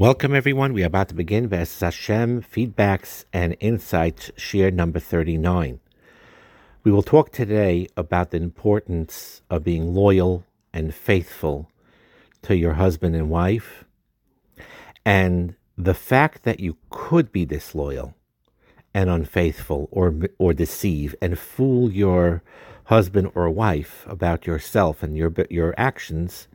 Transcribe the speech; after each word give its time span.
Welcome, 0.00 0.32
everyone. 0.32 0.74
We 0.74 0.84
are 0.84 0.86
about 0.86 1.08
to 1.08 1.14
begin 1.16 1.48
Ves 1.48 1.80
Hashem 1.80 2.42
Feedbacks 2.42 3.24
and 3.32 3.56
Insights, 3.58 4.30
share 4.36 4.70
number 4.70 5.00
39. 5.00 5.80
We 6.84 6.92
will 6.92 7.02
talk 7.02 7.32
today 7.32 7.88
about 7.96 8.30
the 8.30 8.36
importance 8.36 9.42
of 9.50 9.64
being 9.64 9.96
loyal 9.96 10.44
and 10.72 10.94
faithful 10.94 11.68
to 12.42 12.56
your 12.56 12.74
husband 12.74 13.16
and 13.16 13.28
wife, 13.28 13.86
and 15.04 15.56
the 15.76 15.94
fact 15.94 16.44
that 16.44 16.60
you 16.60 16.76
could 16.90 17.32
be 17.32 17.44
disloyal 17.44 18.14
and 18.94 19.10
unfaithful 19.10 19.88
or, 19.90 20.14
or 20.38 20.54
deceive 20.54 21.16
and 21.20 21.40
fool 21.40 21.90
your 21.90 22.44
husband 22.84 23.32
or 23.34 23.50
wife 23.50 24.06
about 24.06 24.46
yourself 24.46 25.02
and 25.02 25.16
your, 25.16 25.34
your 25.50 25.74
actions 25.76 26.46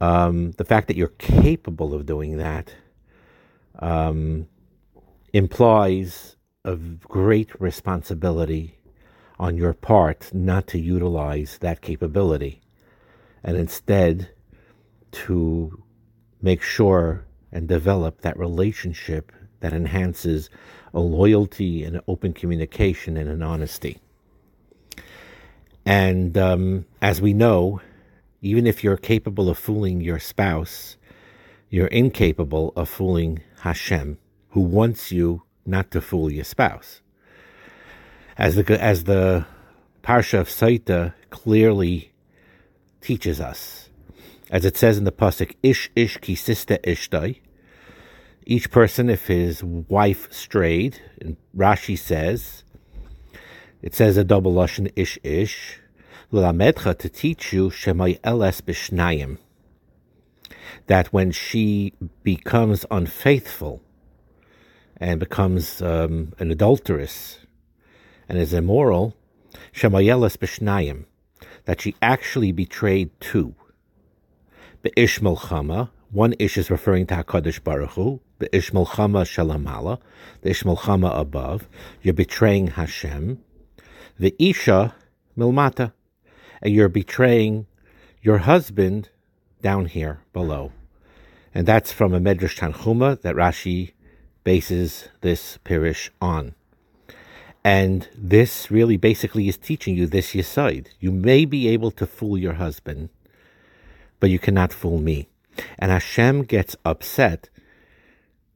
um, 0.00 0.52
the 0.52 0.64
fact 0.64 0.88
that 0.88 0.96
you're 0.96 1.08
capable 1.08 1.94
of 1.94 2.06
doing 2.06 2.36
that 2.36 2.74
um, 3.78 4.46
implies 5.32 6.36
a 6.64 6.76
great 6.76 7.58
responsibility 7.60 8.78
on 9.38 9.56
your 9.56 9.74
part 9.74 10.32
not 10.32 10.66
to 10.66 10.78
utilize 10.78 11.58
that 11.58 11.80
capability 11.80 12.60
and 13.44 13.56
instead 13.56 14.30
to 15.12 15.82
make 16.42 16.62
sure 16.62 17.24
and 17.52 17.68
develop 17.68 18.20
that 18.20 18.38
relationship 18.38 19.32
that 19.60 19.72
enhances 19.72 20.50
a 20.92 21.00
loyalty 21.00 21.84
and 21.84 22.00
open 22.08 22.32
communication 22.32 23.16
and 23.16 23.28
an 23.28 23.42
honesty. 23.42 23.98
And 25.84 26.36
um, 26.36 26.86
as 27.00 27.20
we 27.20 27.32
know, 27.32 27.80
even 28.46 28.66
if 28.66 28.84
you're 28.84 28.96
capable 28.96 29.48
of 29.50 29.58
fooling 29.58 30.00
your 30.00 30.20
spouse, 30.20 30.96
you're 31.68 31.88
incapable 31.88 32.72
of 32.76 32.88
fooling 32.88 33.40
Hashem, 33.60 34.18
who 34.50 34.60
wants 34.60 35.10
you 35.10 35.42
not 35.66 35.90
to 35.90 36.00
fool 36.00 36.30
your 36.30 36.44
spouse. 36.44 37.00
As 38.38 38.54
the 38.54 38.82
as 38.82 39.04
the 39.04 39.46
Parsha 40.02 40.38
of 40.38 40.48
Saita 40.48 41.14
clearly 41.30 42.12
teaches 43.00 43.40
us, 43.40 43.90
as 44.50 44.64
it 44.64 44.76
says 44.76 44.96
in 44.96 45.04
the 45.04 45.12
pasuk, 45.12 45.56
"Ish 45.62 45.90
ish 45.96 46.18
kisista 46.18 46.78
ishtai." 46.82 47.40
Each 48.48 48.70
person, 48.70 49.10
if 49.10 49.26
his 49.26 49.64
wife 49.64 50.32
strayed, 50.32 51.00
and 51.20 51.36
Rashi 51.56 51.98
says, 51.98 52.62
it 53.82 53.92
says 53.92 54.16
a 54.16 54.22
double 54.22 54.54
lashon 54.54 54.92
ish 54.94 55.18
ish 55.24 55.80
L'lamedcha 56.32 56.98
to 56.98 57.08
teach 57.08 57.52
you 57.52 57.70
shemay 57.70 58.18
eles 58.24 58.60
b'shnayim. 58.60 59.38
That 60.88 61.12
when 61.12 61.30
she 61.30 61.92
becomes 62.24 62.84
unfaithful 62.90 63.80
and 64.96 65.20
becomes 65.20 65.80
um, 65.80 66.32
an 66.40 66.50
adulteress 66.50 67.38
and 68.28 68.38
is 68.38 68.52
immoral, 68.52 69.14
shemay 69.72 70.06
eles 70.06 70.36
b'shnayim. 70.36 71.04
That 71.66 71.80
she 71.80 71.94
actually 72.02 72.50
betrayed 72.50 73.10
two. 73.20 73.54
Be'ish 74.82 75.20
chama. 75.20 75.90
one 76.10 76.34
ish 76.40 76.58
is 76.58 76.70
referring 76.70 77.06
to 77.06 77.14
HaKadosh 77.14 77.62
Baruch 77.62 77.90
Hu, 77.90 78.20
be'ish 78.40 78.72
chama 78.72 79.22
shalamala, 79.24 80.00
the 80.42 80.50
ish 80.50 80.64
chama 80.64 81.16
above, 81.16 81.68
you're 82.02 82.14
betraying 82.14 82.68
Hashem, 82.68 83.40
the 84.18 84.34
isha 84.40 84.94
milmata, 85.38 85.92
and 86.62 86.72
you're 86.72 86.88
betraying 86.88 87.66
your 88.22 88.38
husband 88.38 89.10
down 89.62 89.86
here 89.86 90.20
below. 90.32 90.72
And 91.54 91.66
that's 91.66 91.92
from 91.92 92.12
a 92.12 92.20
Medrash 92.20 92.58
Tanchuma 92.58 93.20
that 93.22 93.34
Rashi 93.34 93.92
bases 94.44 95.08
this 95.22 95.58
pirish 95.64 96.10
on. 96.20 96.54
And 97.64 98.08
this 98.16 98.70
really 98.70 98.96
basically 98.96 99.48
is 99.48 99.56
teaching 99.56 99.96
you 99.96 100.06
this 100.06 100.34
yesod. 100.34 100.86
You 101.00 101.10
may 101.10 101.44
be 101.44 101.66
able 101.68 101.90
to 101.92 102.06
fool 102.06 102.38
your 102.38 102.52
husband, 102.54 103.08
but 104.20 104.30
you 104.30 104.38
cannot 104.38 104.72
fool 104.72 105.00
me. 105.00 105.28
And 105.78 105.90
Hashem 105.90 106.44
gets 106.44 106.76
upset, 106.84 107.48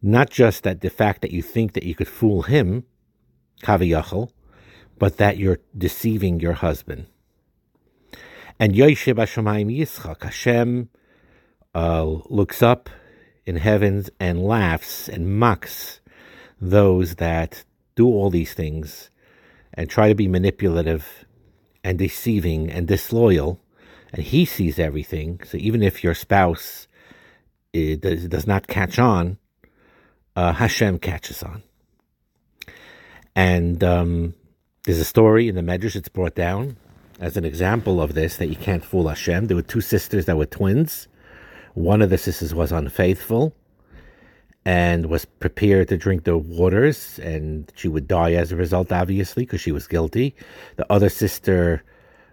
not 0.00 0.30
just 0.30 0.66
at 0.66 0.80
the 0.80 0.90
fact 0.90 1.22
that 1.22 1.32
you 1.32 1.42
think 1.42 1.72
that 1.72 1.82
you 1.82 1.94
could 1.94 2.06
fool 2.06 2.42
him, 2.42 2.84
kaviyachal, 3.62 4.30
but 4.98 5.16
that 5.16 5.38
you're 5.38 5.58
deceiving 5.76 6.38
your 6.38 6.52
husband. 6.52 7.06
And 8.60 8.74
Yosheb 8.74 9.14
Hashemayim 9.14 9.74
Yitzchak, 9.74 10.22
Hashem 10.22 10.90
uh, 11.74 12.04
looks 12.04 12.62
up 12.62 12.90
in 13.46 13.56
heavens 13.56 14.10
and 14.20 14.44
laughs 14.44 15.08
and 15.08 15.40
mocks 15.40 16.00
those 16.60 17.14
that 17.14 17.64
do 17.94 18.06
all 18.06 18.28
these 18.28 18.52
things 18.52 19.08
and 19.72 19.88
try 19.88 20.10
to 20.10 20.14
be 20.14 20.28
manipulative 20.28 21.24
and 21.82 21.98
deceiving 21.98 22.70
and 22.70 22.86
disloyal. 22.86 23.62
And 24.12 24.22
he 24.22 24.44
sees 24.44 24.78
everything. 24.78 25.40
So 25.46 25.56
even 25.56 25.82
if 25.82 26.04
your 26.04 26.14
spouse 26.14 26.86
does, 27.72 28.28
does, 28.28 28.46
not 28.46 28.66
catch 28.66 28.98
on, 28.98 29.38
uh, 30.36 30.52
Hashem 30.52 30.98
catches 30.98 31.42
on. 31.42 31.62
And 33.34 33.82
um, 33.82 34.34
there's 34.84 34.98
a 34.98 35.04
story 35.06 35.48
in 35.48 35.54
the 35.54 35.62
Medrash, 35.62 35.96
it's 35.96 36.10
brought 36.10 36.34
down 36.34 36.76
as 37.20 37.36
an 37.36 37.44
example 37.44 38.00
of 38.00 38.14
this 38.14 38.38
that 38.38 38.48
you 38.48 38.56
can't 38.56 38.84
fool 38.84 39.08
Hashem. 39.08 39.46
There 39.46 39.56
were 39.56 39.62
two 39.62 39.82
sisters 39.82 40.24
that 40.24 40.38
were 40.38 40.46
twins. 40.46 41.06
One 41.74 42.02
of 42.02 42.10
the 42.10 42.18
sisters 42.18 42.54
was 42.54 42.72
unfaithful 42.72 43.54
and 44.64 45.06
was 45.06 45.24
prepared 45.24 45.88
to 45.88 45.96
drink 45.96 46.24
the 46.24 46.36
waters, 46.36 47.18
and 47.18 47.70
she 47.76 47.88
would 47.88 48.08
die 48.08 48.32
as 48.32 48.52
a 48.52 48.56
result, 48.56 48.90
obviously, 48.90 49.44
because 49.44 49.60
she 49.60 49.72
was 49.72 49.86
guilty. 49.86 50.34
The 50.76 50.90
other 50.90 51.08
sister 51.08 51.82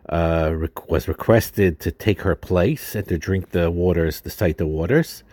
uh, 0.09 0.55
was 0.87 1.07
requested 1.07 1.79
to 1.81 1.91
take 1.91 2.21
her 2.21 2.35
place 2.35 2.95
and 2.95 3.07
to 3.09 3.17
drink 3.17 3.51
the 3.51 3.69
waters, 3.69 4.21
to 4.21 4.29
cite 4.29 4.57
the 4.57 4.67
waters. 4.67 5.23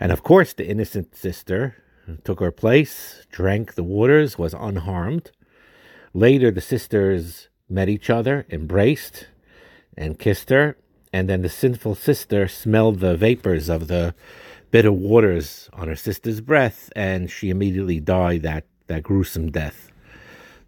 And 0.00 0.12
of 0.12 0.22
course, 0.22 0.52
the 0.52 0.68
innocent 0.68 1.16
sister 1.16 1.76
took 2.24 2.40
her 2.40 2.52
place, 2.52 3.26
drank 3.30 3.74
the 3.74 3.84
waters, 3.84 4.38
was 4.38 4.54
unharmed. 4.54 5.30
Later, 6.14 6.50
the 6.50 6.60
sisters 6.60 7.47
met 7.68 7.88
each 7.88 8.10
other, 8.10 8.46
embraced, 8.50 9.28
and 9.96 10.18
kissed 10.18 10.50
her. 10.50 10.76
And 11.12 11.28
then 11.28 11.42
the 11.42 11.48
sinful 11.48 11.94
sister 11.94 12.48
smelled 12.48 13.00
the 13.00 13.16
vapors 13.16 13.68
of 13.68 13.88
the 13.88 14.14
bitter 14.70 14.92
waters 14.92 15.70
on 15.72 15.88
her 15.88 15.96
sister's 15.96 16.40
breath, 16.40 16.90
and 16.94 17.30
she 17.30 17.50
immediately 17.50 18.00
died 18.00 18.42
that, 18.42 18.64
that 18.86 19.02
gruesome 19.02 19.50
death 19.50 19.90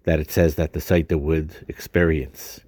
that 0.04 0.18
it 0.18 0.30
says 0.30 0.54
that 0.54 0.72
the 0.72 0.80
Saita 0.80 1.18
would 1.18 1.64
experience. 1.68 2.60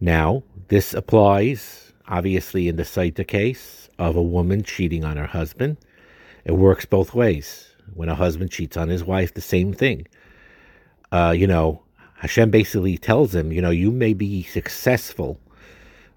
Now, 0.00 0.42
this 0.68 0.94
applies 0.94 1.92
obviously 2.06 2.68
in 2.68 2.76
the 2.76 2.82
Saita 2.82 3.26
case 3.26 3.88
of 3.98 4.16
a 4.16 4.22
woman 4.22 4.62
cheating 4.62 5.04
on 5.04 5.16
her 5.16 5.26
husband. 5.26 5.78
It 6.44 6.52
works 6.52 6.84
both 6.84 7.14
ways. 7.14 7.68
When 7.94 8.08
a 8.08 8.14
husband 8.14 8.50
cheats 8.50 8.76
on 8.76 8.88
his 8.88 9.04
wife, 9.04 9.34
the 9.34 9.40
same 9.40 9.72
thing. 9.72 10.06
Uh, 11.10 11.34
you 11.36 11.46
know, 11.46 11.82
Hashem 12.20 12.50
basically 12.50 12.98
tells 12.98 13.34
him, 13.34 13.50
you 13.50 13.62
know, 13.62 13.70
you 13.70 13.90
may 13.90 14.12
be 14.12 14.42
successful 14.42 15.40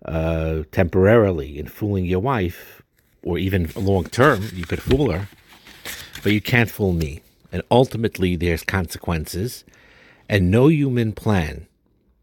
uh, 0.05 0.63
temporarily 0.71 1.57
in 1.57 1.67
fooling 1.67 2.03
your 2.05 2.19
wife, 2.19 2.81
or 3.23 3.37
even 3.37 3.71
long 3.77 4.03
term, 4.03 4.43
you 4.53 4.65
could 4.65 4.81
fool 4.81 5.11
her, 5.11 5.29
but 6.21 6.33
you 6.33 6.41
can't 6.41 6.69
fool 6.69 6.91
me. 6.91 7.21
And 7.53 7.61
ultimately, 7.71 8.35
there's 8.35 8.63
consequences, 8.63 9.63
and 10.27 10.51
no 10.51 10.67
human 10.67 11.13
plan, 11.13 11.67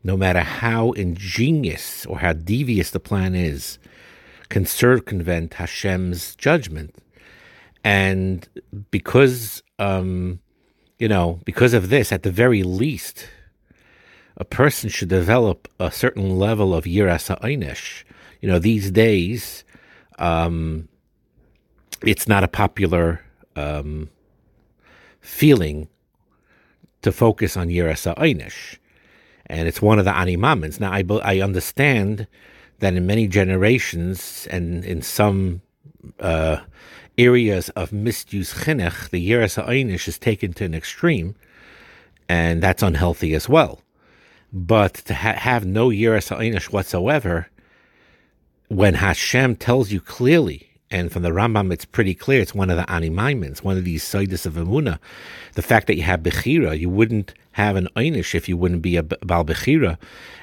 no 0.04 0.14
matter 0.14 0.40
how 0.40 0.92
ingenious 0.92 2.04
or 2.04 2.18
how 2.18 2.34
devious 2.34 2.90
the 2.90 3.00
plan 3.00 3.34
is, 3.34 3.78
can 4.50 4.66
circumvent 4.66 5.54
Hashem's 5.54 6.36
judgment. 6.36 6.94
And 7.82 8.46
because, 8.90 9.62
um, 9.78 10.40
you 10.98 11.08
know, 11.08 11.40
because 11.46 11.72
of 11.72 11.88
this, 11.88 12.12
at 12.12 12.24
the 12.24 12.30
very 12.30 12.62
least, 12.62 13.26
a 14.40 14.44
person 14.44 14.88
should 14.88 15.10
develop 15.10 15.68
a 15.78 15.92
certain 15.92 16.38
level 16.38 16.74
of 16.74 16.84
yiras 16.84 17.28
ha'inish. 17.28 18.06
You 18.40 18.48
know, 18.48 18.58
these 18.58 18.90
days, 18.90 19.64
um, 20.18 20.88
it's 22.02 22.26
not 22.26 22.42
a 22.42 22.48
popular 22.48 23.20
um, 23.54 24.08
feeling 25.20 25.88
to 27.02 27.12
focus 27.12 27.54
on 27.54 27.68
yiras 27.68 28.10
ha'inish. 28.10 28.80
And 29.44 29.68
it's 29.68 29.82
one 29.82 29.98
of 29.98 30.06
the 30.06 30.12
animamins. 30.12 30.80
Now, 30.80 30.90
I, 30.90 31.04
I 31.22 31.40
understand 31.40 32.26
that 32.78 32.94
in 32.94 33.06
many 33.06 33.28
generations 33.28 34.48
and 34.50 34.86
in 34.86 35.02
some 35.02 35.60
uh, 36.18 36.60
areas 37.18 37.68
of 37.70 37.92
misuse 37.92 38.54
chinuch, 38.54 39.10
the 39.10 39.28
yiras 39.28 39.62
ha'inish 39.62 40.08
is 40.08 40.18
taken 40.18 40.54
to 40.54 40.64
an 40.64 40.74
extreme, 40.74 41.34
and 42.26 42.62
that's 42.62 42.82
unhealthy 42.82 43.34
as 43.34 43.46
well. 43.46 43.82
But 44.52 44.94
to 44.94 45.14
ha- 45.14 45.34
have 45.34 45.64
no 45.64 45.88
Yiras 45.88 46.28
Ha'inish 46.28 46.70
whatsoever, 46.72 47.48
when 48.68 48.94
Hashem 48.94 49.56
tells 49.56 49.90
you 49.92 50.00
clearly 50.00 50.70
And 50.90 51.12
from 51.12 51.22
the 51.22 51.30
Rambam, 51.30 51.72
it's 51.72 51.84
pretty 51.84 52.14
clear. 52.14 52.40
It's 52.40 52.54
one 52.54 52.68
of 52.68 52.76
the 52.76 52.82
animaimins, 52.84 53.62
one 53.62 53.76
of 53.76 53.84
these 53.84 54.02
sidus 54.02 54.44
of 54.44 54.54
Amuna. 54.54 54.98
The 55.54 55.62
fact 55.62 55.86
that 55.86 55.96
you 55.96 56.02
have 56.02 56.20
Bechira, 56.20 56.78
you 56.78 56.90
wouldn't 56.90 57.32
have 57.52 57.76
an 57.76 57.88
Einish 57.94 58.34
if 58.34 58.48
you 58.48 58.56
wouldn't 58.56 58.82
be 58.82 58.96
a 58.96 59.02
Bal 59.04 59.44
Bechira. 59.44 59.98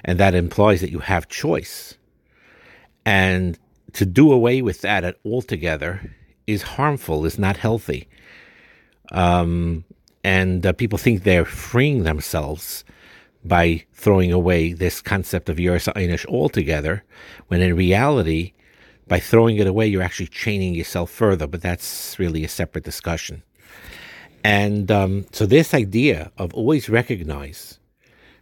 And 0.06 0.18
that 0.20 0.34
implies 0.34 0.80
that 0.80 0.92
you 0.92 1.00
have 1.00 1.28
choice. 1.28 1.98
And 3.06 3.60
to 3.94 4.06
do 4.06 4.32
away 4.32 4.62
with 4.62 4.82
that 4.82 5.18
altogether 5.26 6.16
is 6.46 6.62
harmful, 6.62 7.26
is 7.26 7.38
not 7.38 7.58
healthy. 7.58 8.08
Um, 9.12 9.84
and 10.24 10.66
uh, 10.66 10.72
people 10.74 10.98
think 10.98 11.24
they're 11.24 11.46
freeing 11.46 12.04
themselves 12.04 12.86
by 13.48 13.86
throwing 13.94 14.32
away 14.32 14.74
this 14.74 15.02
concept 15.02 15.50
of 15.50 15.58
Yeris 15.58 15.92
Einish 15.94 16.26
altogether, 16.26 17.04
when 17.48 17.62
in 17.62 17.76
reality, 17.76 18.54
by 19.08 19.20
throwing 19.20 19.58
it 19.58 19.68
away, 19.68 19.88
you're 19.88 20.02
actually 20.02 20.28
chaining 20.28 20.76
yourself 20.76 21.10
further, 21.10 21.48
but 21.48 21.62
that's 21.62 22.18
really 22.20 22.44
a 22.44 22.50
separate 22.50 22.84
discussion. 22.84 23.44
And 24.44 24.92
um, 24.92 25.26
so, 25.32 25.46
this 25.46 25.74
idea 25.74 26.32
of 26.38 26.54
always 26.54 26.90
recognize 26.90 27.80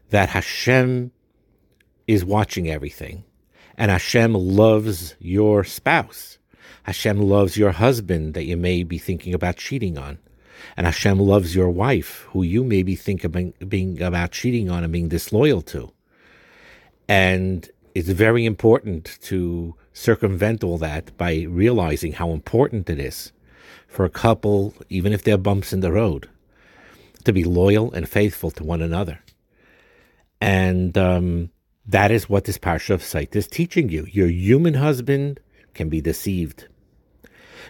that 0.10 0.30
Hashem 0.30 1.12
is 2.08 2.24
watching 2.24 2.70
everything, 2.70 3.24
and 3.78 3.92
Hashem 3.92 4.34
loves 4.34 5.16
your 5.20 5.64
spouse. 5.64 6.38
Hashem 6.84 7.20
loves 7.20 7.58
your 7.58 7.72
husband 7.72 8.36
that 8.36 8.46
you 8.46 8.58
may 8.58 8.84
be 8.84 8.98
thinking 8.98 9.34
about 9.34 9.58
cheating 9.58 9.98
on. 9.98 10.20
And 10.78 10.86
Hashem 10.86 11.20
loves 11.20 11.56
your 11.56 11.70
wife, 11.70 12.28
who 12.30 12.44
you 12.44 12.64
maybe 12.64 12.96
think 12.96 13.24
about 13.24 13.54
being 13.68 14.02
about 14.02 14.32
cheating 14.32 14.70
on 14.70 14.84
and 14.84 14.92
being 14.92 15.10
disloyal 15.10 15.62
to. 15.64 15.92
And 17.08 17.70
it's 17.94 18.10
very 18.10 18.46
important 18.46 19.18
to 19.24 19.76
circumvent 19.94 20.64
all 20.64 20.78
that 20.80 21.18
by 21.18 21.44
realizing 21.44 22.14
how 22.14 22.32
important 22.32 22.90
it 22.90 23.00
is 23.00 23.32
for 23.88 24.04
a 24.04 24.10
couple, 24.10 24.74
even 24.90 25.14
if 25.14 25.24
there 25.24 25.36
are 25.36 25.40
bumps 25.40 25.72
in 25.72 25.80
the 25.80 25.92
road, 25.92 26.30
to 27.24 27.32
be 27.32 27.44
loyal 27.44 27.92
and 27.94 28.10
faithful 28.10 28.52
to 28.52 28.64
one 28.64 28.82
another. 28.82 29.20
And 30.42 30.98
um, 30.98 31.50
that 31.88 32.12
is 32.12 32.30
what 32.30 32.44
this 32.44 32.58
parsha 32.58 32.92
of 32.92 33.04
Sot 33.04 33.36
is 33.36 33.48
teaching 33.48 33.90
you. 33.90 34.08
Your 34.12 34.28
human 34.28 34.74
husband 34.76 35.40
can 35.74 35.88
be 35.88 36.02
deceived. 36.02 36.68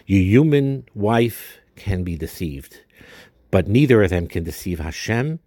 Your 0.06 0.22
human 0.22 0.86
wife 0.94 1.58
can 1.76 2.02
be 2.02 2.16
deceived 2.16 2.80
but 3.50 3.68
neither 3.68 4.02
of 4.02 4.10
them 4.10 4.26
can 4.26 4.44
deceive 4.44 4.80
Hashem, 4.80 5.40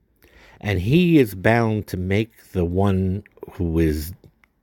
and 0.60 0.82
he 0.82 1.20
is 1.20 1.36
bound 1.36 1.88
to 1.88 1.98
make 1.98 2.52
the 2.54 2.66
one 2.66 3.24
who 3.54 3.80
is 3.80 4.14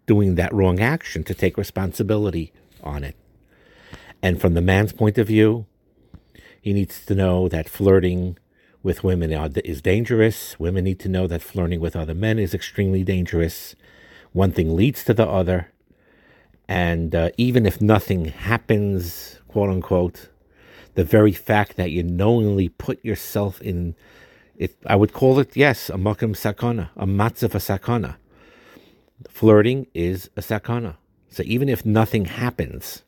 doing 0.06 0.34
that 0.34 0.52
wrong 0.52 0.80
action 0.80 1.24
to 1.24 1.34
take 1.34 1.56
responsibility 1.56 2.52
on 2.82 3.04
it. 3.04 3.16
And 4.22 4.40
from 4.40 4.54
the 4.54 4.60
man's 4.60 4.92
point 4.92 5.18
of 5.18 5.26
view, 5.26 5.66
he 6.60 6.72
needs 6.72 7.04
to 7.06 7.14
know 7.14 7.48
that 7.48 7.68
flirting 7.68 8.38
with 8.82 9.04
women 9.04 9.32
is 9.32 9.82
dangerous. 9.82 10.58
Women 10.58 10.84
need 10.84 11.00
to 11.00 11.08
know 11.08 11.26
that 11.26 11.42
flirting 11.42 11.80
with 11.80 11.96
other 11.96 12.14
men 12.14 12.38
is 12.38 12.54
extremely 12.54 13.04
dangerous. 13.04 13.74
One 14.32 14.52
thing 14.52 14.74
leads 14.74 15.04
to 15.04 15.14
the 15.14 15.26
other. 15.26 15.70
And 16.68 17.14
uh, 17.14 17.30
even 17.36 17.64
if 17.64 17.80
nothing 17.80 18.26
happens, 18.26 19.40
quote 19.48 19.70
unquote, 19.70 20.30
the 20.96 21.04
very 21.04 21.32
fact 21.32 21.76
that 21.76 21.90
you 21.90 22.02
knowingly 22.02 22.70
put 22.70 23.04
yourself 23.04 23.60
in 23.60 23.94
it, 24.56 24.74
I 24.86 24.96
would 24.96 25.12
call 25.12 25.38
it, 25.38 25.54
yes, 25.54 25.90
a 25.90 25.94
makam 25.94 26.34
sakana, 26.34 26.88
a 26.96 27.06
matzav 27.06 27.52
sakana. 27.52 28.16
Flirting 29.28 29.86
is 29.92 30.30
a 30.36 30.40
sakana. 30.40 30.96
So 31.28 31.42
even 31.44 31.68
if 31.68 31.84
nothing 31.84 32.24
happens, 32.24 33.02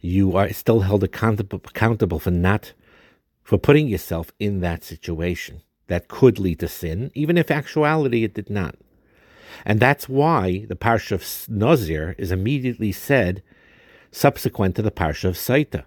you 0.00 0.36
are 0.36 0.52
still 0.52 0.80
held 0.80 1.04
accountable, 1.04 2.18
for 2.18 2.30
not, 2.32 2.72
for 3.44 3.56
putting 3.56 3.86
yourself 3.86 4.32
in 4.40 4.60
that 4.60 4.82
situation 4.82 5.62
that 5.86 6.08
could 6.08 6.40
lead 6.40 6.58
to 6.58 6.68
sin, 6.68 7.12
even 7.14 7.38
if 7.38 7.52
actuality 7.52 8.24
it 8.24 8.34
did 8.34 8.50
not. 8.50 8.74
And 9.64 9.78
that's 9.78 10.08
why 10.08 10.66
the 10.68 10.74
parsha 10.74 11.12
of 11.12 11.48
Nazir 11.48 12.16
is 12.18 12.32
immediately 12.32 12.90
said 12.90 13.44
subsequent 14.10 14.74
to 14.74 14.82
the 14.82 14.90
parsha 14.90 15.28
of 15.28 15.36
Saita 15.36 15.84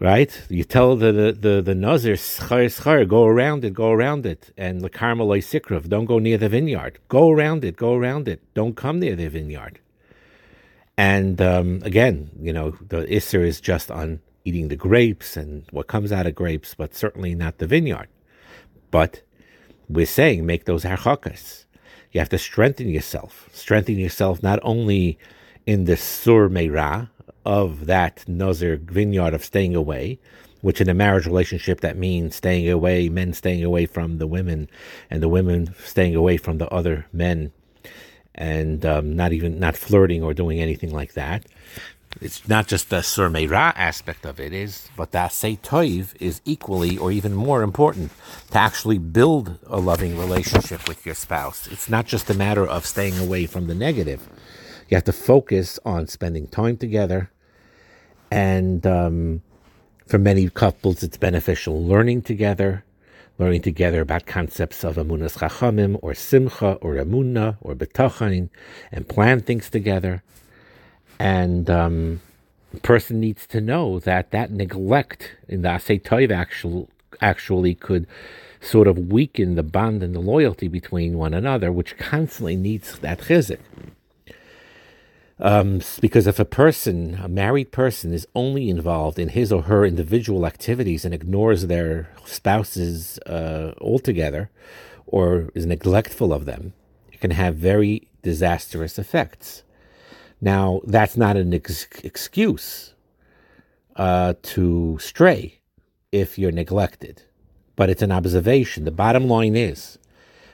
right? 0.00 0.42
You 0.48 0.64
tell 0.64 0.96
the 0.96 1.12
the 1.12 1.32
the, 1.32 1.62
the 1.62 1.74
nazir 1.74 2.14
schar 2.14 2.66
schar, 2.66 3.06
go 3.08 3.24
around 3.24 3.64
it, 3.64 3.74
go 3.74 3.90
around 3.90 4.26
it, 4.26 4.52
and 4.56 4.80
the 4.80 4.90
Carmelite 4.90 5.44
sikrav, 5.44 5.88
don't 5.88 6.06
go 6.06 6.18
near 6.18 6.38
the 6.38 6.48
vineyard. 6.48 6.98
Go 7.08 7.30
around 7.30 7.64
it, 7.64 7.76
go 7.76 7.94
around 7.94 8.28
it. 8.28 8.40
Don't 8.54 8.76
come 8.76 9.00
near 9.00 9.16
the 9.16 9.28
vineyard. 9.28 9.80
And 10.98 11.40
um, 11.40 11.82
again, 11.84 12.30
you 12.40 12.52
know, 12.52 12.70
the 12.88 13.04
isser 13.04 13.44
is 13.44 13.60
just 13.60 13.90
on 13.90 14.20
eating 14.44 14.68
the 14.68 14.76
grapes 14.76 15.36
and 15.36 15.64
what 15.70 15.88
comes 15.88 16.12
out 16.12 16.26
of 16.26 16.34
grapes, 16.34 16.74
but 16.74 16.94
certainly 16.94 17.34
not 17.34 17.58
the 17.58 17.66
vineyard. 17.66 18.08
But 18.90 19.22
we're 19.88 20.06
saying 20.06 20.46
make 20.46 20.64
those 20.64 20.84
harchakas. 20.84 21.64
You 22.12 22.20
have 22.20 22.28
to 22.30 22.38
strengthen 22.38 22.88
yourself. 22.88 23.50
Strengthen 23.52 23.98
yourself 23.98 24.42
not 24.42 24.58
only 24.62 25.18
in 25.66 25.84
the 25.84 25.96
sur 25.96 26.48
meira, 26.48 27.10
of 27.46 27.86
that 27.86 28.28
Nazir 28.28 28.76
vineyard 28.76 29.32
of 29.32 29.44
staying 29.44 29.74
away, 29.74 30.18
which 30.60 30.80
in 30.80 30.88
a 30.88 30.94
marriage 30.94 31.26
relationship 31.26 31.80
that 31.80 31.96
means 31.96 32.34
staying 32.34 32.68
away, 32.68 33.08
men 33.08 33.32
staying 33.32 33.62
away 33.62 33.86
from 33.86 34.18
the 34.18 34.26
women, 34.26 34.68
and 35.08 35.22
the 35.22 35.28
women 35.28 35.74
staying 35.84 36.16
away 36.16 36.36
from 36.36 36.58
the 36.58 36.68
other 36.68 37.06
men, 37.12 37.52
and 38.34 38.84
um, 38.84 39.14
not 39.14 39.32
even 39.32 39.60
not 39.60 39.76
flirting 39.76 40.22
or 40.22 40.34
doing 40.34 40.60
anything 40.60 40.92
like 40.92 41.14
that. 41.14 41.46
It's 42.20 42.48
not 42.48 42.66
just 42.66 42.88
the 42.88 43.02
sur 43.02 43.28
meira 43.28 43.74
aspect 43.76 44.24
of 44.24 44.40
it 44.40 44.52
is, 44.52 44.88
but 44.96 45.12
the 45.12 45.28
say 45.28 45.56
toiv 45.56 46.14
is 46.18 46.40
equally 46.44 46.96
or 46.96 47.12
even 47.12 47.34
more 47.34 47.62
important 47.62 48.10
to 48.52 48.58
actually 48.58 48.98
build 48.98 49.58
a 49.66 49.78
loving 49.78 50.18
relationship 50.18 50.88
with 50.88 51.04
your 51.04 51.14
spouse. 51.14 51.66
It's 51.66 51.90
not 51.90 52.06
just 52.06 52.30
a 52.30 52.34
matter 52.34 52.66
of 52.66 52.86
staying 52.86 53.18
away 53.18 53.46
from 53.46 53.66
the 53.66 53.74
negative. 53.74 54.28
You 54.88 54.96
have 54.96 55.04
to 55.04 55.12
focus 55.12 55.78
on 55.84 56.06
spending 56.06 56.46
time 56.46 56.76
together, 56.76 57.30
and 58.36 58.86
um, 58.86 59.40
for 60.06 60.18
many 60.18 60.50
couples, 60.50 61.02
it's 61.02 61.16
beneficial 61.16 61.82
learning 61.82 62.20
together, 62.20 62.84
learning 63.38 63.62
together 63.62 64.02
about 64.02 64.26
concepts 64.26 64.84
of 64.84 64.96
Amunas 64.96 65.38
Chachamim 65.38 65.98
or 66.02 66.12
Simcha 66.12 66.74
or 66.82 66.96
Amunah 66.96 67.56
or 67.62 67.74
Bitachon, 67.74 68.50
and 68.92 69.08
plan 69.08 69.40
things 69.40 69.70
together. 69.70 70.22
And 71.18 71.70
um, 71.70 72.20
person 72.82 73.20
needs 73.20 73.46
to 73.46 73.62
know 73.62 74.00
that 74.00 74.32
that 74.32 74.50
neglect 74.50 75.34
in 75.48 75.62
the 75.62 75.70
Asay 75.70 76.02
Toiv 76.02 76.30
actual, 76.30 76.90
actually 77.22 77.74
could 77.74 78.06
sort 78.60 78.86
of 78.86 78.98
weaken 78.98 79.54
the 79.54 79.62
bond 79.62 80.02
and 80.02 80.14
the 80.14 80.20
loyalty 80.20 80.68
between 80.68 81.16
one 81.16 81.32
another, 81.32 81.72
which 81.72 81.96
constantly 81.96 82.54
needs 82.54 82.98
that 82.98 83.20
chizik. 83.20 83.60
Um, 85.38 85.82
because 86.00 86.26
if 86.26 86.38
a 86.38 86.46
person, 86.46 87.18
a 87.22 87.28
married 87.28 87.70
person, 87.70 88.14
is 88.14 88.26
only 88.34 88.70
involved 88.70 89.18
in 89.18 89.30
his 89.30 89.52
or 89.52 89.62
her 89.62 89.84
individual 89.84 90.46
activities 90.46 91.04
and 91.04 91.12
ignores 91.12 91.66
their 91.66 92.08
spouses 92.24 93.18
uh, 93.26 93.72
altogether, 93.78 94.50
or 95.06 95.50
is 95.54 95.66
neglectful 95.66 96.32
of 96.32 96.46
them, 96.46 96.72
it 97.12 97.20
can 97.20 97.32
have 97.32 97.56
very 97.56 98.08
disastrous 98.22 98.98
effects. 98.98 99.62
Now, 100.40 100.80
that's 100.84 101.16
not 101.16 101.36
an 101.36 101.52
ex- 101.52 101.86
excuse 102.02 102.94
uh, 103.94 104.34
to 104.42 104.98
stray 105.00 105.60
if 106.12 106.38
you're 106.38 106.52
neglected, 106.52 107.22
but 107.76 107.90
it's 107.90 108.02
an 108.02 108.12
observation. 108.12 108.84
The 108.84 108.90
bottom 108.90 109.28
line 109.28 109.54
is 109.54 109.98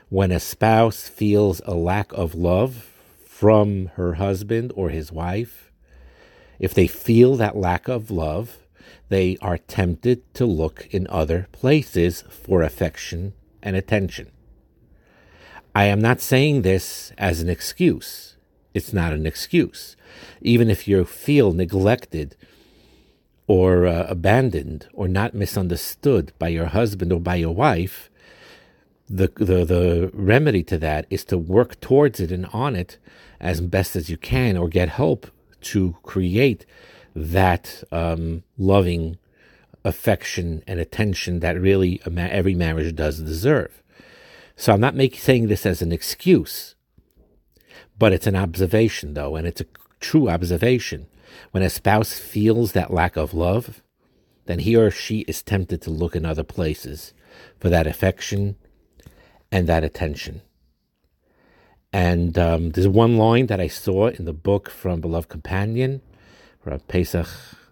when 0.09 0.31
a 0.31 0.39
spouse 0.39 1.07
feels 1.07 1.61
a 1.65 1.73
lack 1.73 2.11
of 2.13 2.35
love 2.35 2.92
from 3.43 3.91
her 3.95 4.13
husband 4.13 4.71
or 4.73 4.87
his 4.87 5.11
wife, 5.11 5.69
if 6.59 6.73
they 6.73 6.87
feel 6.87 7.35
that 7.35 7.57
lack 7.57 7.89
of 7.89 8.09
love, 8.09 8.59
they 9.09 9.37
are 9.41 9.57
tempted 9.57 10.33
to 10.33 10.45
look 10.45 10.87
in 10.91 11.05
other 11.09 11.49
places 11.51 12.23
for 12.29 12.61
affection 12.61 13.33
and 13.61 13.75
attention. 13.75 14.31
I 15.75 15.87
am 15.87 15.99
not 15.99 16.21
saying 16.21 16.61
this 16.61 17.11
as 17.17 17.41
an 17.41 17.49
excuse. 17.49 18.37
It's 18.73 18.93
not 18.93 19.11
an 19.11 19.25
excuse. 19.25 19.97
Even 20.41 20.69
if 20.69 20.87
you 20.87 21.03
feel 21.03 21.51
neglected 21.51 22.37
or 23.45 23.85
uh, 23.85 24.05
abandoned 24.07 24.87
or 24.93 25.09
not 25.09 25.33
misunderstood 25.33 26.31
by 26.39 26.47
your 26.47 26.67
husband 26.67 27.11
or 27.11 27.19
by 27.19 27.35
your 27.35 27.53
wife, 27.53 28.09
the, 29.09 29.31
the, 29.35 29.65
the 29.65 30.11
remedy 30.13 30.63
to 30.63 30.77
that 30.77 31.05
is 31.09 31.23
to 31.25 31.37
work 31.37 31.79
towards 31.79 32.19
it 32.19 32.31
and 32.31 32.45
on 32.47 32.75
it 32.75 32.97
as 33.39 33.61
best 33.61 33.95
as 33.95 34.09
you 34.09 34.17
can 34.17 34.57
or 34.57 34.67
get 34.67 34.89
help 34.89 35.27
to 35.61 35.95
create 36.03 36.65
that 37.15 37.83
um, 37.91 38.43
loving 38.57 39.17
affection 39.83 40.63
and 40.65 40.79
attention 40.79 41.39
that 41.41 41.59
really 41.59 42.01
every 42.17 42.55
marriage 42.55 42.95
does 42.95 43.19
deserve. 43.19 43.83
So 44.55 44.73
I'm 44.73 44.79
not 44.79 44.95
making 44.95 45.19
saying 45.19 45.47
this 45.47 45.65
as 45.65 45.81
an 45.81 45.91
excuse, 45.91 46.75
but 47.97 48.13
it's 48.13 48.27
an 48.27 48.35
observation 48.35 49.13
though, 49.13 49.35
and 49.35 49.45
it's 49.45 49.61
a 49.61 49.65
true 49.99 50.29
observation 50.29 51.07
When 51.51 51.63
a 51.63 51.69
spouse 51.69 52.19
feels 52.19 52.73
that 52.73 52.93
lack 52.93 53.17
of 53.17 53.33
love, 53.33 53.81
then 54.45 54.59
he 54.59 54.75
or 54.75 54.91
she 54.91 55.19
is 55.21 55.41
tempted 55.41 55.81
to 55.81 55.89
look 55.89 56.15
in 56.15 56.25
other 56.25 56.43
places 56.43 57.13
for 57.59 57.69
that 57.69 57.87
affection 57.87 58.55
and 59.53 59.67
that 59.67 59.83
attention. 59.83 60.41
And 61.93 62.39
um, 62.39 62.71
there's 62.71 62.87
one 62.87 63.17
line 63.17 63.45
that 63.47 63.61
I 63.61 63.67
saw 63.67 64.07
in 64.07 64.25
the 64.25 64.33
book 64.33 64.71
from 64.71 64.99
Beloved 64.99 65.29
Companion, 65.29 66.01
Rav 66.65 66.87
Pesach 66.87 67.27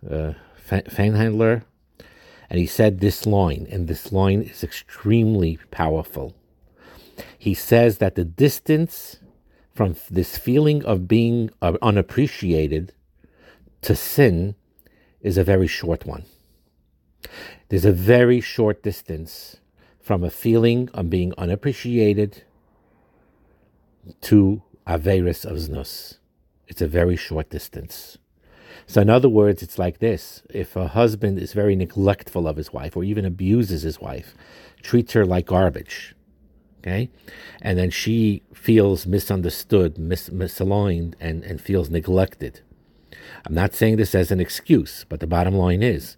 uh, 0.09 0.33
and 0.69 2.59
he 2.59 2.67
said 2.67 2.99
this 2.99 3.25
line, 3.25 3.67
and 3.71 3.87
this 3.87 4.11
line 4.11 4.43
is 4.43 4.63
extremely 4.63 5.57
powerful. 5.71 6.35
He 7.37 7.55
says 7.55 7.97
that 7.97 8.13
the 8.13 8.25
distance 8.25 9.17
from 9.73 9.95
this 10.11 10.37
feeling 10.37 10.85
of 10.85 11.07
being 11.07 11.49
unappreciated 11.61 12.93
to 13.81 13.95
sin 13.95 14.53
is 15.21 15.37
a 15.37 15.43
very 15.43 15.67
short 15.67 16.05
one. 16.05 16.25
There's 17.69 17.85
a 17.85 17.91
very 17.91 18.39
short 18.39 18.83
distance 18.83 19.57
from 20.11 20.25
a 20.25 20.29
feeling 20.29 20.89
of 20.93 21.09
being 21.09 21.33
unappreciated 21.37 22.43
to 24.19 24.61
Averis 24.85 25.45
of 25.45 25.55
Znus. 25.55 26.17
It's 26.67 26.81
a 26.81 26.87
very 26.89 27.15
short 27.15 27.49
distance. 27.49 28.17
So, 28.85 28.99
in 28.99 29.09
other 29.09 29.29
words, 29.29 29.63
it's 29.63 29.79
like 29.79 29.99
this 29.99 30.43
if 30.49 30.75
a 30.75 30.89
husband 30.89 31.39
is 31.39 31.53
very 31.53 31.77
neglectful 31.77 32.45
of 32.45 32.57
his 32.57 32.73
wife 32.73 32.97
or 32.97 33.05
even 33.05 33.23
abuses 33.23 33.83
his 33.83 34.01
wife, 34.01 34.35
treats 34.83 35.13
her 35.13 35.25
like 35.25 35.45
garbage, 35.45 36.13
okay, 36.79 37.09
and 37.61 37.79
then 37.79 37.89
she 37.89 38.43
feels 38.53 39.07
misunderstood, 39.07 39.97
mis- 39.97 40.29
misaligned, 40.29 41.13
and, 41.21 41.41
and 41.45 41.61
feels 41.61 41.89
neglected. 41.89 42.59
I'm 43.45 43.53
not 43.53 43.73
saying 43.73 43.95
this 43.95 44.13
as 44.13 44.29
an 44.29 44.41
excuse, 44.41 45.05
but 45.07 45.21
the 45.21 45.25
bottom 45.25 45.55
line 45.55 45.81
is 45.81 46.17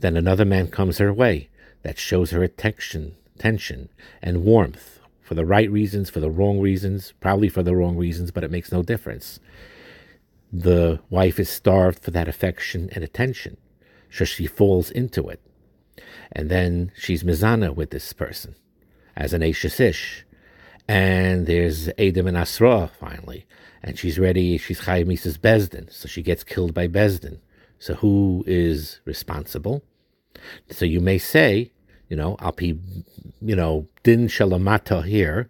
then 0.00 0.16
another 0.16 0.44
man 0.44 0.66
comes 0.66 0.98
her 0.98 1.12
way 1.12 1.48
that 1.82 1.96
shows 1.96 2.32
her 2.32 2.42
attention, 2.42 3.14
attention 3.40 3.88
and 4.20 4.44
warmth 4.44 5.00
for 5.22 5.34
the 5.34 5.46
right 5.46 5.70
reasons, 5.70 6.10
for 6.10 6.20
the 6.20 6.30
wrong 6.30 6.60
reasons, 6.60 7.14
probably 7.20 7.48
for 7.48 7.62
the 7.62 7.74
wrong 7.74 7.96
reasons, 7.96 8.30
but 8.30 8.44
it 8.44 8.50
makes 8.50 8.70
no 8.70 8.82
difference. 8.82 9.40
The 10.52 11.00
wife 11.08 11.40
is 11.40 11.48
starved 11.48 12.00
for 12.00 12.10
that 12.10 12.28
affection 12.28 12.90
and 12.92 13.02
attention, 13.02 13.56
so 14.10 14.24
she 14.24 14.46
falls 14.46 14.90
into 14.90 15.28
it. 15.28 15.40
And 16.32 16.50
then 16.50 16.92
she's 16.96 17.22
mizana 17.22 17.74
with 17.74 17.90
this 17.90 18.12
person 18.12 18.56
as 19.16 19.32
an 19.32 19.42
Ish. 19.42 20.26
And 20.86 21.46
there's 21.46 21.88
Adam 21.98 22.26
and 22.26 22.36
Asra 22.36 22.90
finally. 22.98 23.46
And 23.82 23.98
she's 23.98 24.18
ready, 24.18 24.58
she's 24.58 24.82
Chayim 24.82 25.06
Mrs. 25.06 25.38
Besdin, 25.38 25.90
so 25.90 26.08
she 26.08 26.22
gets 26.22 26.44
killed 26.44 26.74
by 26.74 26.88
Besdin. 26.88 27.38
So 27.78 27.94
who 27.94 28.44
is 28.46 29.00
responsible? 29.06 29.82
So 30.70 30.84
you 30.84 31.00
may 31.00 31.16
say, 31.16 31.72
you 32.10 32.16
know, 32.16 32.36
Alpi, 32.40 32.78
you 33.40 33.56
know, 33.56 33.88
Din 34.02 34.26
Shalamata 34.26 35.04
here, 35.04 35.48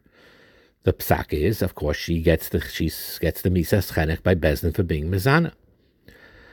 the 0.85 0.93
psak 0.93 1.33
is, 1.33 1.63
of 1.63 1.75
course, 1.75 1.97
she 1.97 2.21
gets 2.23 2.49
the 2.51 2.61
she 2.61 2.91
gets 3.21 3.43
the 3.43 3.51
misas 3.51 3.93
chenek 3.93 4.23
by 4.23 4.35
Bezdin 4.35 4.75
for 4.75 4.83
being 4.83 5.11
mizana. 5.11 5.53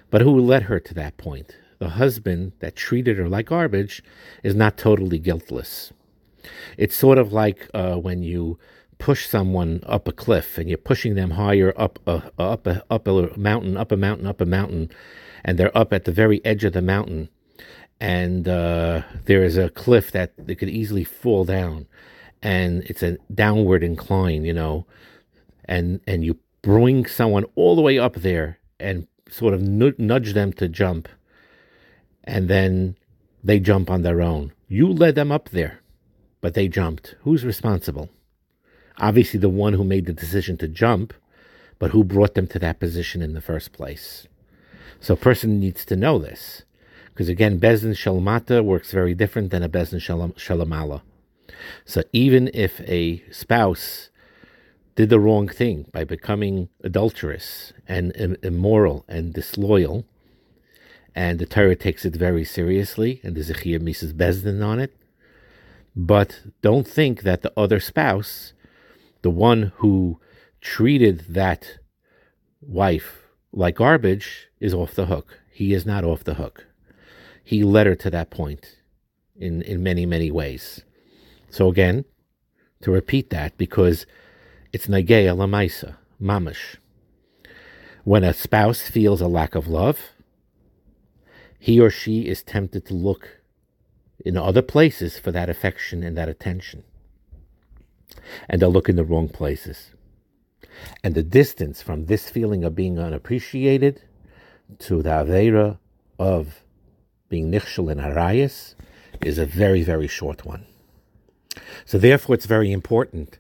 But 0.10 0.22
who 0.22 0.40
led 0.40 0.64
her 0.64 0.80
to 0.80 0.94
that 0.96 1.18
point? 1.18 1.56
The 1.80 1.90
husband 1.90 2.54
that 2.60 2.76
treated 2.76 3.18
her 3.18 3.30
like 3.30 3.48
garbage 3.48 4.02
is 4.44 4.56
not 4.56 4.78
totally 4.78 5.20
guiltless. 5.20 5.92
It's 6.78 6.96
sort 6.96 7.18
of 7.18 7.34
like 7.34 7.70
uh, 7.74 7.96
when 7.96 8.24
you 8.24 8.58
push 8.98 9.28
someone 9.28 9.82
up 9.86 10.08
a 10.08 10.12
cliff 10.12 10.58
and 10.58 10.70
you're 10.70 10.78
pushing 10.78 11.16
them 11.16 11.32
higher 11.32 11.74
up 11.78 12.00
a, 12.08 12.32
up 12.40 12.66
a, 12.66 12.84
up 12.90 13.08
a 13.08 13.38
mountain, 13.38 13.78
up 13.78 13.92
a 13.92 13.98
mountain, 13.98 14.26
up 14.26 14.42
a 14.42 14.46
mountain, 14.46 14.90
and 15.44 15.58
they're 15.58 15.78
up 15.78 15.94
at 15.94 16.06
the 16.06 16.12
very 16.12 16.44
edge 16.46 16.64
of 16.64 16.74
the 16.74 16.82
mountain, 16.82 17.30
and 18.00 18.48
uh, 18.48 19.02
there 19.26 19.44
is 19.44 19.58
a 19.58 19.70
cliff 19.70 20.12
that 20.12 20.34
they 20.38 20.56
could 20.56 20.70
easily 20.70 21.04
fall 21.04 21.46
down, 21.46 21.88
and 22.42 22.84
it's 22.84 23.04
a 23.04 23.18
downward 23.34 23.84
incline, 23.84 24.46
you 24.46 24.54
know, 24.54 24.86
and 25.66 26.00
and 26.08 26.24
you 26.24 26.38
bring 26.62 27.06
someone 27.06 27.46
all 27.56 27.76
the 27.76 27.82
way 27.82 27.98
up 27.98 28.16
there 28.16 28.60
and 28.80 29.08
sort 29.30 29.54
of 29.54 29.62
nudge 29.62 30.34
them 30.34 30.54
to 30.54 30.68
jump, 30.68 31.10
and 32.24 32.48
then 32.48 32.96
they 33.44 33.60
jump 33.60 33.90
on 33.90 34.04
their 34.04 34.22
own. 34.22 34.54
You 34.68 34.88
led 34.92 35.16
them 35.16 35.32
up 35.32 35.50
there, 35.50 35.80
but 36.42 36.54
they 36.54 36.68
jumped. 36.68 37.16
Who's 37.22 37.46
responsible? 37.46 38.10
Obviously, 39.00 39.40
the 39.40 39.50
one 39.50 39.74
who 39.74 39.84
made 39.84 40.06
the 40.06 40.14
decision 40.14 40.58
to 40.58 40.68
jump, 40.68 41.14
but 41.80 41.92
who 41.92 42.04
brought 42.04 42.34
them 42.34 42.48
to 42.48 42.60
that 42.60 42.80
position 42.80 43.22
in 43.22 43.34
the 43.34 43.42
first 43.42 43.72
place. 43.72 44.28
So, 45.00 45.14
a 45.14 45.18
person 45.18 45.60
needs 45.60 45.86
to 45.86 45.96
know 45.96 46.18
this 46.18 46.64
because 47.18 47.30
again, 47.30 47.60
Bezdin 47.60 47.96
Shalmata 47.96 48.64
works 48.64 48.92
very 48.92 49.16
different 49.16 49.50
than 49.50 49.64
a 49.64 49.68
Bezdin 49.68 50.00
Shalamala. 50.36 51.02
So 51.84 52.04
even 52.14 52.52
if 52.54 52.80
a 52.82 53.24
spouse 53.32 54.12
did 54.96 55.10
the 55.10 55.20
wrong 55.20 55.48
thing 55.48 55.88
by 55.92 56.04
becoming 56.04 56.70
adulterous 56.84 57.74
and 57.88 58.12
immoral 58.44 59.04
and 59.08 59.34
disloyal, 59.34 60.06
and 61.16 61.40
the 61.40 61.48
Torah 61.48 61.76
takes 61.76 62.06
it 62.06 62.16
very 62.16 62.46
seriously, 62.46 63.20
and 63.24 63.36
there's 63.36 63.50
a 63.50 63.56
Chiyah 63.56 63.82
Mrs. 63.82 64.14
Bezdin 64.14 64.64
on 64.64 64.80
it, 64.80 64.96
but 65.96 66.42
don't 66.62 66.88
think 66.88 67.24
that 67.24 67.42
the 67.42 67.54
other 67.58 67.80
spouse, 67.80 68.54
the 69.24 69.32
one 69.32 69.72
who 69.78 70.20
treated 70.62 71.26
that 71.30 71.80
wife 72.62 73.24
like 73.52 73.78
garbage, 73.78 74.50
is 74.60 74.72
off 74.72 74.94
the 74.94 75.08
hook. 75.08 75.40
He 75.52 75.74
is 75.74 75.84
not 75.84 76.04
off 76.04 76.24
the 76.24 76.36
hook 76.36 76.68
he 77.48 77.64
led 77.64 77.88
her 77.88 77.96
to 77.96 78.10
that 78.10 78.30
point 78.30 78.76
in, 79.38 79.62
in 79.62 79.82
many, 79.82 80.06
many 80.06 80.30
ways. 80.30 80.84
So 81.50 81.70
again, 81.70 82.04
to 82.82 82.92
repeat 82.92 83.30
that, 83.30 83.58
because 83.58 84.06
it's 84.74 84.88
nageya 84.88 85.34
lamaisa, 85.34 85.96
mamish. 86.22 86.76
When 88.04 88.26
a 88.26 88.34
spouse 88.34 88.82
feels 88.82 89.22
a 89.22 89.30
lack 89.30 89.56
of 89.56 89.66
love, 89.66 89.98
he 91.58 91.80
or 91.80 91.90
she 91.90 92.28
is 92.28 92.44
tempted 92.44 92.86
to 92.88 92.94
look 92.94 93.40
in 94.26 94.36
other 94.36 94.62
places 94.62 95.18
for 95.18 95.32
that 95.32 95.50
affection 95.50 96.04
and 96.04 96.18
that 96.18 96.28
attention. 96.28 96.84
And 98.50 98.62
they'll 98.62 98.74
look 98.74 98.90
in 98.90 98.98
the 98.98 99.06
wrong 99.06 99.30
places. 99.30 99.92
And 101.02 101.16
the 101.16 101.24
distance 101.24 101.82
from 101.82 102.08
this 102.08 102.30
feeling 102.30 102.66
of 102.66 102.76
being 102.76 103.00
unappreciated 103.00 104.02
to 104.80 105.02
the 105.02 105.12
Avera 105.12 105.78
of 106.20 106.66
being 107.30 107.52
nichshel 107.52 107.92
in 107.92 108.00
harayas 108.00 108.76
is 109.22 109.38
a 109.38 109.46
very, 109.46 109.84
very 109.84 110.08
short 110.08 110.46
one. 110.46 110.66
So 111.86 111.98
therefore, 111.98 112.36
it's 112.36 112.46
very 112.46 112.72
important 112.72 113.40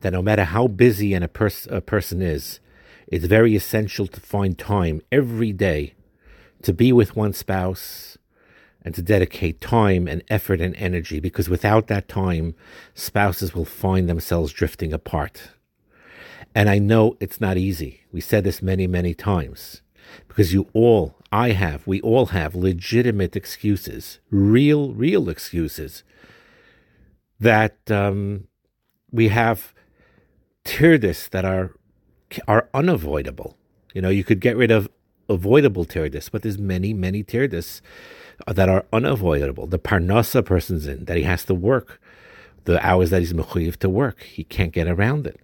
that 0.00 0.12
no 0.12 0.22
matter 0.22 0.44
how 0.44 0.66
busy 0.66 1.14
a, 1.14 1.28
pers- 1.28 1.68
a 1.70 1.80
person 1.80 2.22
is, 2.22 2.60
it's 3.06 3.26
very 3.26 3.54
essential 3.54 4.06
to 4.06 4.20
find 4.20 4.58
time 4.58 5.00
every 5.12 5.52
day 5.52 5.94
to 6.62 6.72
be 6.72 6.92
with 6.92 7.16
one 7.16 7.32
spouse 7.32 8.18
and 8.82 8.94
to 8.94 9.02
dedicate 9.02 9.60
time 9.60 10.06
and 10.08 10.22
effort 10.28 10.60
and 10.60 10.74
energy 10.76 11.20
because 11.20 11.48
without 11.48 11.86
that 11.88 12.08
time, 12.08 12.54
spouses 12.94 13.54
will 13.54 13.64
find 13.64 14.08
themselves 14.08 14.52
drifting 14.52 14.92
apart. 14.92 15.50
And 16.54 16.68
I 16.68 16.78
know 16.78 17.16
it's 17.20 17.40
not 17.40 17.56
easy. 17.56 18.02
We 18.12 18.20
said 18.20 18.44
this 18.44 18.62
many, 18.62 18.86
many 18.86 19.14
times 19.14 19.82
because 20.26 20.52
you 20.52 20.68
all, 20.72 21.17
I 21.30 21.50
have, 21.50 21.86
we 21.86 22.00
all 22.00 22.26
have 22.26 22.54
legitimate 22.54 23.36
excuses, 23.36 24.18
real, 24.30 24.92
real 24.92 25.28
excuses 25.28 26.02
that 27.38 27.78
um, 27.90 28.48
we 29.10 29.28
have 29.28 29.74
tirdis 30.64 31.28
that 31.30 31.44
are 31.44 31.74
are 32.46 32.68
unavoidable. 32.74 33.56
You 33.94 34.02
know, 34.02 34.10
you 34.10 34.22
could 34.22 34.40
get 34.40 34.56
rid 34.56 34.70
of 34.70 34.88
avoidable 35.28 35.86
tirdis, 35.86 36.30
but 36.30 36.42
there's 36.42 36.58
many, 36.58 36.92
many 36.92 37.24
tirdis 37.24 37.80
that 38.46 38.68
are 38.68 38.84
unavoidable. 38.92 39.66
The 39.66 39.78
parnasa 39.78 40.44
person's 40.44 40.86
in 40.86 41.06
that 41.06 41.16
he 41.16 41.22
has 41.22 41.44
to 41.46 41.54
work, 41.54 42.00
the 42.64 42.84
hours 42.86 43.10
that 43.10 43.20
he's 43.20 43.32
mechuyev 43.32 43.76
to 43.78 43.88
work, 43.88 44.22
he 44.22 44.44
can't 44.44 44.72
get 44.72 44.88
around 44.88 45.26
it. 45.26 45.40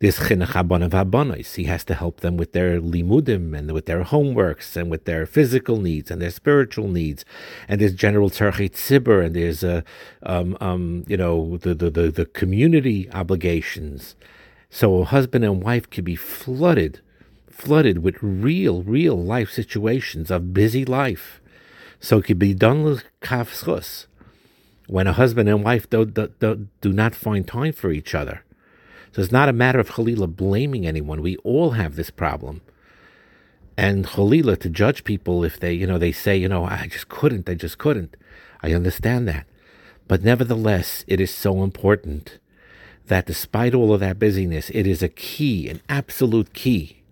This 0.00 0.18
chinuch 0.18 0.54
habonav 0.54 1.56
He 1.56 1.64
has 1.64 1.84
to 1.84 1.92
help 1.92 2.20
them 2.20 2.38
with 2.38 2.52
their 2.52 2.80
limudim 2.80 3.54
and 3.54 3.70
with 3.72 3.84
their 3.84 4.02
homeworks 4.02 4.74
and 4.74 4.90
with 4.90 5.04
their 5.04 5.26
physical 5.26 5.78
needs 5.78 6.10
and 6.10 6.22
their 6.22 6.30
spiritual 6.30 6.88
needs. 6.88 7.26
And 7.68 7.78
there's 7.78 7.92
general 7.92 8.30
tzarchei 8.30 8.70
tzibur 8.70 9.22
and 9.22 9.36
there's 9.36 9.62
a, 9.62 9.84
um, 10.22 10.56
um, 10.58 11.04
you 11.06 11.18
know, 11.18 11.58
the, 11.58 11.74
the, 11.74 11.90
the, 11.90 12.10
the 12.10 12.24
community 12.24 13.10
obligations. 13.12 14.16
So 14.70 15.00
a 15.00 15.04
husband 15.04 15.44
and 15.44 15.62
wife 15.62 15.90
could 15.90 16.04
be 16.04 16.16
flooded, 16.16 17.02
flooded 17.50 17.98
with 17.98 18.16
real, 18.22 18.82
real 18.82 19.22
life 19.22 19.50
situations 19.50 20.30
of 20.30 20.54
busy 20.54 20.86
life. 20.86 21.42
So 22.00 22.20
it 22.20 22.24
could 22.24 22.38
be 22.38 22.54
done 22.54 22.84
with 22.84 23.04
kafschus 23.20 24.06
when 24.86 25.06
a 25.06 25.12
husband 25.12 25.50
and 25.50 25.62
wife 25.62 25.90
do, 25.90 26.06
do, 26.06 26.32
do, 26.38 26.68
do 26.80 26.90
not 26.90 27.14
find 27.14 27.46
time 27.46 27.74
for 27.74 27.92
each 27.92 28.14
other. 28.14 28.44
So 29.12 29.22
it's 29.22 29.32
not 29.32 29.48
a 29.48 29.52
matter 29.52 29.80
of 29.80 29.90
Khalila 29.90 30.34
blaming 30.36 30.86
anyone. 30.86 31.22
We 31.22 31.36
all 31.38 31.72
have 31.72 31.96
this 31.96 32.10
problem. 32.10 32.62
and 33.76 34.04
cholila 34.06 34.58
to 34.60 34.68
judge 34.70 35.04
people 35.04 35.44
if 35.44 35.58
they, 35.58 35.72
you 35.72 35.86
know, 35.86 35.98
they 35.98 36.12
say, 36.12 36.36
you 36.36 36.48
know, 36.48 36.64
I 36.66 36.88
just 36.90 37.08
couldn't, 37.08 37.48
I 37.48 37.54
just 37.54 37.78
couldn't. 37.78 38.16
I 38.62 38.72
understand 38.74 39.26
that. 39.28 39.46
But 40.08 40.22
nevertheless, 40.22 41.04
it 41.08 41.20
is 41.20 41.30
so 41.32 41.62
important 41.62 42.38
that 43.06 43.26
despite 43.26 43.74
all 43.74 43.94
of 43.94 44.00
that 44.00 44.18
busyness, 44.18 44.70
it 44.70 44.86
is 44.86 45.02
a 45.02 45.08
key, 45.08 45.68
an 45.68 45.80
absolute 45.88 46.52
key 46.54 47.02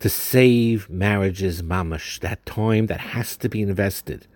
to 0.00 0.08
save 0.08 0.90
marriages, 0.90 1.62
mamash, 1.62 2.20
that 2.20 2.46
time 2.46 2.86
that 2.86 3.00
has 3.00 3.36
to 3.38 3.48
be 3.48 3.62
invested. 3.62 4.26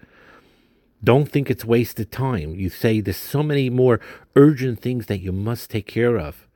Don't 1.04 1.30
think 1.30 1.50
it's 1.50 1.64
wasted 1.64 2.12
time. 2.12 2.56
You 2.56 2.70
say 2.70 3.00
there's 3.00 3.18
so 3.18 3.44
many 3.44 3.70
more 3.70 4.00
urgent 4.36 4.80
things 4.80 5.06
that 5.06 5.20
you 5.20 5.32
must 5.32 5.70
take 5.70 5.86
care 5.86 6.18
of. 6.18 6.47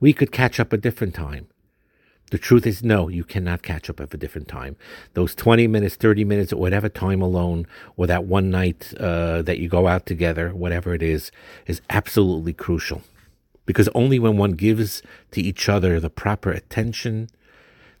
We 0.00 0.12
could 0.12 0.30
catch 0.30 0.60
up 0.60 0.72
a 0.72 0.76
different 0.76 1.14
time. 1.14 1.48
The 2.30 2.38
truth 2.38 2.66
is, 2.66 2.84
no, 2.84 3.08
you 3.08 3.24
cannot 3.24 3.62
catch 3.62 3.88
up 3.88 4.00
at 4.00 4.12
a 4.12 4.18
different 4.18 4.48
time. 4.48 4.76
Those 5.14 5.34
20 5.34 5.66
minutes, 5.66 5.96
30 5.96 6.24
minutes, 6.24 6.52
or 6.52 6.60
whatever 6.60 6.88
time 6.88 7.22
alone, 7.22 7.66
or 7.96 8.06
that 8.06 8.24
one 8.24 8.50
night 8.50 8.92
uh, 9.00 9.42
that 9.42 9.58
you 9.58 9.68
go 9.68 9.88
out 9.88 10.04
together, 10.04 10.50
whatever 10.50 10.94
it 10.94 11.02
is, 11.02 11.32
is 11.66 11.80
absolutely 11.88 12.52
crucial. 12.52 13.02
Because 13.64 13.88
only 13.94 14.18
when 14.18 14.36
one 14.36 14.52
gives 14.52 15.02
to 15.30 15.40
each 15.40 15.68
other 15.68 15.98
the 15.98 16.10
proper 16.10 16.50
attention, 16.50 17.28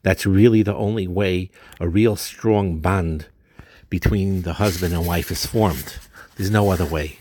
that's 0.02 0.26
really 0.26 0.62
the 0.62 0.74
only 0.74 1.08
way 1.08 1.50
a 1.80 1.88
real 1.88 2.14
strong 2.14 2.78
bond 2.80 3.26
between 3.88 4.42
the 4.42 4.54
husband 4.54 4.92
and 4.92 5.06
wife 5.06 5.30
is 5.30 5.46
formed. 5.46 5.98
There's 6.36 6.50
no 6.50 6.70
other 6.70 6.86
way. 6.86 7.18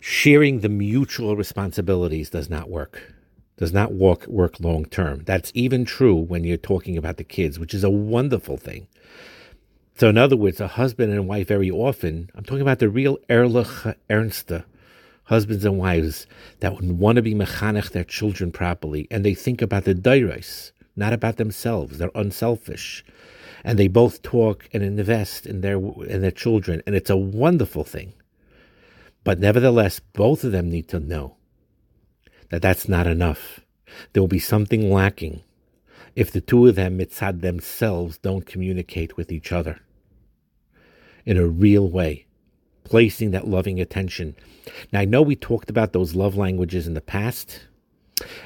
Sharing 0.00 0.60
the 0.60 0.70
mutual 0.70 1.36
responsibilities 1.36 2.30
does 2.30 2.48
not 2.48 2.70
work 2.70 3.14
does 3.60 3.72
not 3.74 3.92
work, 3.92 4.26
work 4.26 4.58
long 4.58 4.86
term. 4.86 5.22
That's 5.26 5.52
even 5.54 5.84
true 5.84 6.16
when 6.16 6.44
you're 6.44 6.56
talking 6.56 6.96
about 6.96 7.18
the 7.18 7.24
kids, 7.24 7.58
which 7.58 7.74
is 7.74 7.84
a 7.84 7.90
wonderful 7.90 8.56
thing. 8.56 8.88
So, 9.98 10.08
in 10.08 10.16
other 10.16 10.34
words, 10.34 10.62
a 10.62 10.66
husband 10.66 11.12
and 11.12 11.28
wife 11.28 11.48
very 11.48 11.70
often, 11.70 12.30
I'm 12.34 12.42
talking 12.42 12.62
about 12.62 12.78
the 12.78 12.88
real 12.88 13.18
Erlich 13.28 13.94
Ernste, 14.08 14.64
husbands 15.24 15.66
and 15.66 15.76
wives 15.76 16.26
that 16.60 16.80
want 16.80 17.16
to 17.16 17.22
be 17.22 17.34
mechanech 17.34 17.90
their 17.90 18.02
children 18.02 18.50
properly, 18.50 19.06
and 19.10 19.26
they 19.26 19.34
think 19.34 19.60
about 19.60 19.84
the 19.84 19.94
dairis, 19.94 20.72
not 20.96 21.12
about 21.12 21.36
themselves. 21.36 21.98
They're 21.98 22.10
unselfish, 22.14 23.04
and 23.62 23.78
they 23.78 23.88
both 23.88 24.22
talk 24.22 24.70
and 24.72 24.82
invest 24.82 25.44
in 25.44 25.60
their 25.60 25.76
in 25.76 26.22
their 26.22 26.30
children, 26.30 26.82
and 26.86 26.96
it's 26.96 27.10
a 27.10 27.16
wonderful 27.16 27.84
thing. 27.84 28.14
But 29.22 29.38
nevertheless, 29.38 30.00
both 30.00 30.44
of 30.44 30.52
them 30.52 30.70
need 30.70 30.88
to 30.88 30.98
know 30.98 31.36
that 32.50 32.62
that's 32.62 32.88
not 32.88 33.06
enough. 33.06 33.60
There 34.12 34.22
will 34.22 34.28
be 34.28 34.38
something 34.38 34.92
lacking 34.92 35.42
if 36.16 36.32
the 36.32 36.40
two 36.40 36.66
of 36.66 36.74
them, 36.74 36.98
mitzad 36.98 37.40
themselves, 37.40 38.18
don't 38.18 38.46
communicate 38.46 39.16
with 39.16 39.30
each 39.30 39.52
other 39.52 39.80
in 41.24 41.36
a 41.36 41.46
real 41.46 41.88
way, 41.88 42.26
placing 42.84 43.30
that 43.30 43.46
loving 43.46 43.80
attention. 43.80 44.34
Now, 44.92 45.00
I 45.00 45.04
know 45.04 45.22
we 45.22 45.36
talked 45.36 45.70
about 45.70 45.92
those 45.92 46.14
love 46.14 46.36
languages 46.36 46.86
in 46.86 46.94
the 46.94 47.00
past, 47.00 47.66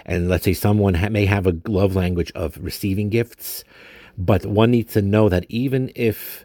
and 0.04 0.28
let's 0.28 0.44
say 0.44 0.54
someone 0.54 0.94
ha- 0.94 1.08
may 1.08 1.24
have 1.24 1.46
a 1.46 1.56
love 1.66 1.96
language 1.96 2.30
of 2.34 2.58
receiving 2.60 3.08
gifts, 3.08 3.64
but 4.18 4.44
one 4.44 4.70
needs 4.70 4.92
to 4.92 5.02
know 5.02 5.28
that 5.28 5.46
even 5.48 5.90
if 5.94 6.44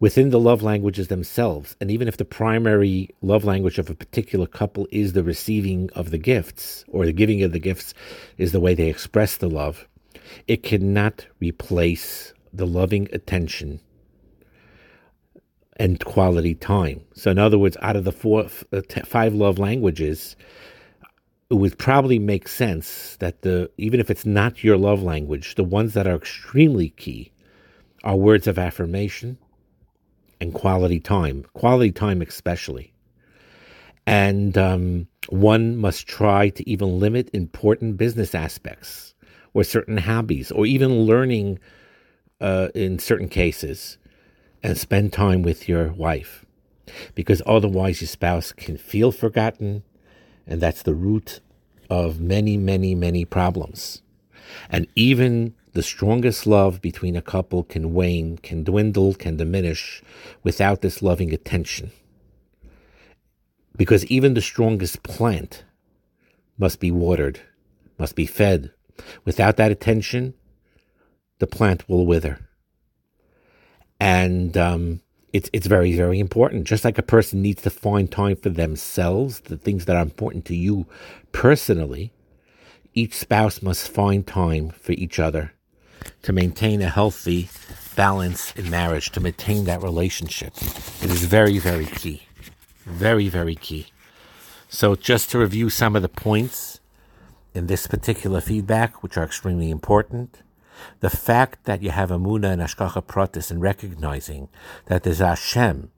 within 0.00 0.30
the 0.30 0.40
love 0.40 0.62
languages 0.62 1.08
themselves. 1.08 1.76
And 1.80 1.90
even 1.90 2.08
if 2.08 2.16
the 2.16 2.24
primary 2.24 3.10
love 3.20 3.44
language 3.44 3.78
of 3.78 3.90
a 3.90 3.94
particular 3.94 4.46
couple 4.46 4.88
is 4.90 5.12
the 5.12 5.22
receiving 5.22 5.90
of 5.94 6.10
the 6.10 6.18
gifts 6.18 6.84
or 6.88 7.06
the 7.06 7.12
giving 7.12 7.42
of 7.42 7.52
the 7.52 7.58
gifts 7.60 7.94
is 8.38 8.52
the 8.52 8.60
way 8.60 8.74
they 8.74 8.88
express 8.88 9.36
the 9.36 9.48
love, 9.48 9.86
it 10.48 10.62
cannot 10.62 11.26
replace 11.38 12.32
the 12.52 12.66
loving 12.66 13.08
attention 13.12 13.80
and 15.76 16.04
quality 16.04 16.54
time. 16.54 17.02
So, 17.14 17.30
in 17.30 17.38
other 17.38 17.58
words, 17.58 17.76
out 17.80 17.96
of 17.96 18.04
the 18.04 18.12
four, 18.12 18.48
uh, 18.72 18.82
five 19.04 19.34
love 19.34 19.58
languages, 19.58 20.36
it 21.50 21.54
would 21.54 21.78
probably 21.78 22.18
make 22.18 22.48
sense 22.48 23.16
that 23.16 23.42
the 23.42 23.70
even 23.76 23.98
if 23.98 24.10
it's 24.10 24.26
not 24.26 24.62
your 24.62 24.76
love 24.76 25.02
language, 25.02 25.54
the 25.54 25.64
ones 25.64 25.94
that 25.94 26.06
are 26.06 26.16
extremely 26.16 26.90
key 26.90 27.32
are 28.04 28.16
words 28.16 28.46
of 28.46 28.58
affirmation, 28.58 29.38
and 30.40 30.54
quality 30.54 31.00
time, 31.00 31.44
quality 31.52 31.92
time 31.92 32.22
especially. 32.22 32.92
And 34.06 34.56
um, 34.56 35.08
one 35.28 35.76
must 35.76 36.06
try 36.06 36.48
to 36.50 36.68
even 36.68 36.98
limit 36.98 37.30
important 37.32 37.96
business 37.96 38.34
aspects 38.34 39.14
or 39.54 39.64
certain 39.64 39.98
hobbies 39.98 40.50
or 40.50 40.66
even 40.66 41.02
learning 41.02 41.58
uh, 42.40 42.68
in 42.74 42.98
certain 42.98 43.28
cases 43.28 43.98
and 44.62 44.76
spend 44.76 45.12
time 45.12 45.42
with 45.42 45.68
your 45.68 45.92
wife 45.92 46.44
because 47.14 47.42
otherwise 47.46 48.00
your 48.00 48.08
spouse 48.08 48.52
can 48.52 48.76
feel 48.76 49.12
forgotten 49.12 49.82
and 50.46 50.60
that's 50.60 50.82
the 50.82 50.94
root 50.94 51.40
of 51.88 52.20
many, 52.20 52.56
many, 52.56 52.94
many 52.94 53.24
problems. 53.24 54.02
And 54.68 54.86
even 54.96 55.54
the 55.72 55.82
strongest 55.82 56.46
love 56.46 56.80
between 56.80 57.16
a 57.16 57.22
couple 57.22 57.62
can 57.62 57.94
wane, 57.94 58.38
can 58.38 58.64
dwindle, 58.64 59.14
can 59.14 59.36
diminish 59.36 60.02
without 60.42 60.82
this 60.82 61.02
loving 61.02 61.32
attention. 61.32 61.92
Because 63.76 64.04
even 64.06 64.34
the 64.34 64.40
strongest 64.40 65.02
plant 65.02 65.64
must 66.58 66.80
be 66.80 66.90
watered, 66.90 67.40
must 67.98 68.16
be 68.16 68.26
fed. 68.26 68.72
Without 69.24 69.56
that 69.56 69.70
attention, 69.70 70.34
the 71.38 71.46
plant 71.46 71.88
will 71.88 72.04
wither. 72.04 72.40
And 73.98 74.56
um, 74.56 75.00
it's 75.32 75.48
it's 75.52 75.66
very 75.66 75.94
very 75.94 76.18
important. 76.18 76.64
Just 76.64 76.84
like 76.84 76.98
a 76.98 77.02
person 77.02 77.40
needs 77.40 77.62
to 77.62 77.70
find 77.70 78.10
time 78.10 78.36
for 78.36 78.50
themselves, 78.50 79.40
the 79.40 79.56
things 79.56 79.84
that 79.84 79.96
are 79.96 80.02
important 80.02 80.44
to 80.46 80.56
you 80.56 80.86
personally, 81.32 82.12
each 82.92 83.14
spouse 83.14 83.62
must 83.62 83.88
find 83.88 84.26
time 84.26 84.70
for 84.70 84.92
each 84.92 85.18
other 85.18 85.52
to 86.22 86.32
maintain 86.32 86.82
a 86.82 86.88
healthy 86.88 87.48
balance 87.96 88.52
in 88.56 88.70
marriage, 88.70 89.10
to 89.10 89.20
maintain 89.20 89.64
that 89.64 89.82
relationship. 89.82 90.54
It 91.02 91.10
is 91.10 91.24
very, 91.24 91.58
very 91.58 91.86
key. 91.86 92.22
Very, 92.84 93.28
very 93.28 93.54
key. 93.54 93.86
So, 94.68 94.94
just 94.94 95.30
to 95.30 95.38
review 95.38 95.68
some 95.68 95.96
of 95.96 96.02
the 96.02 96.08
points 96.08 96.80
in 97.54 97.66
this 97.66 97.86
particular 97.86 98.40
feedback, 98.40 99.02
which 99.02 99.16
are 99.16 99.24
extremely 99.24 99.70
important, 99.70 100.42
the 101.00 101.10
fact 101.10 101.64
that 101.64 101.82
you 101.82 101.90
have 101.90 102.10
a 102.10 102.18
Muna 102.18 102.52
and 102.52 102.62
Hashgacha 102.62 103.04
Pratis 103.04 103.50
and 103.50 103.60
recognizing 103.60 104.48
that 104.86 105.02
there's 105.02 105.18
Hashem 105.18 105.90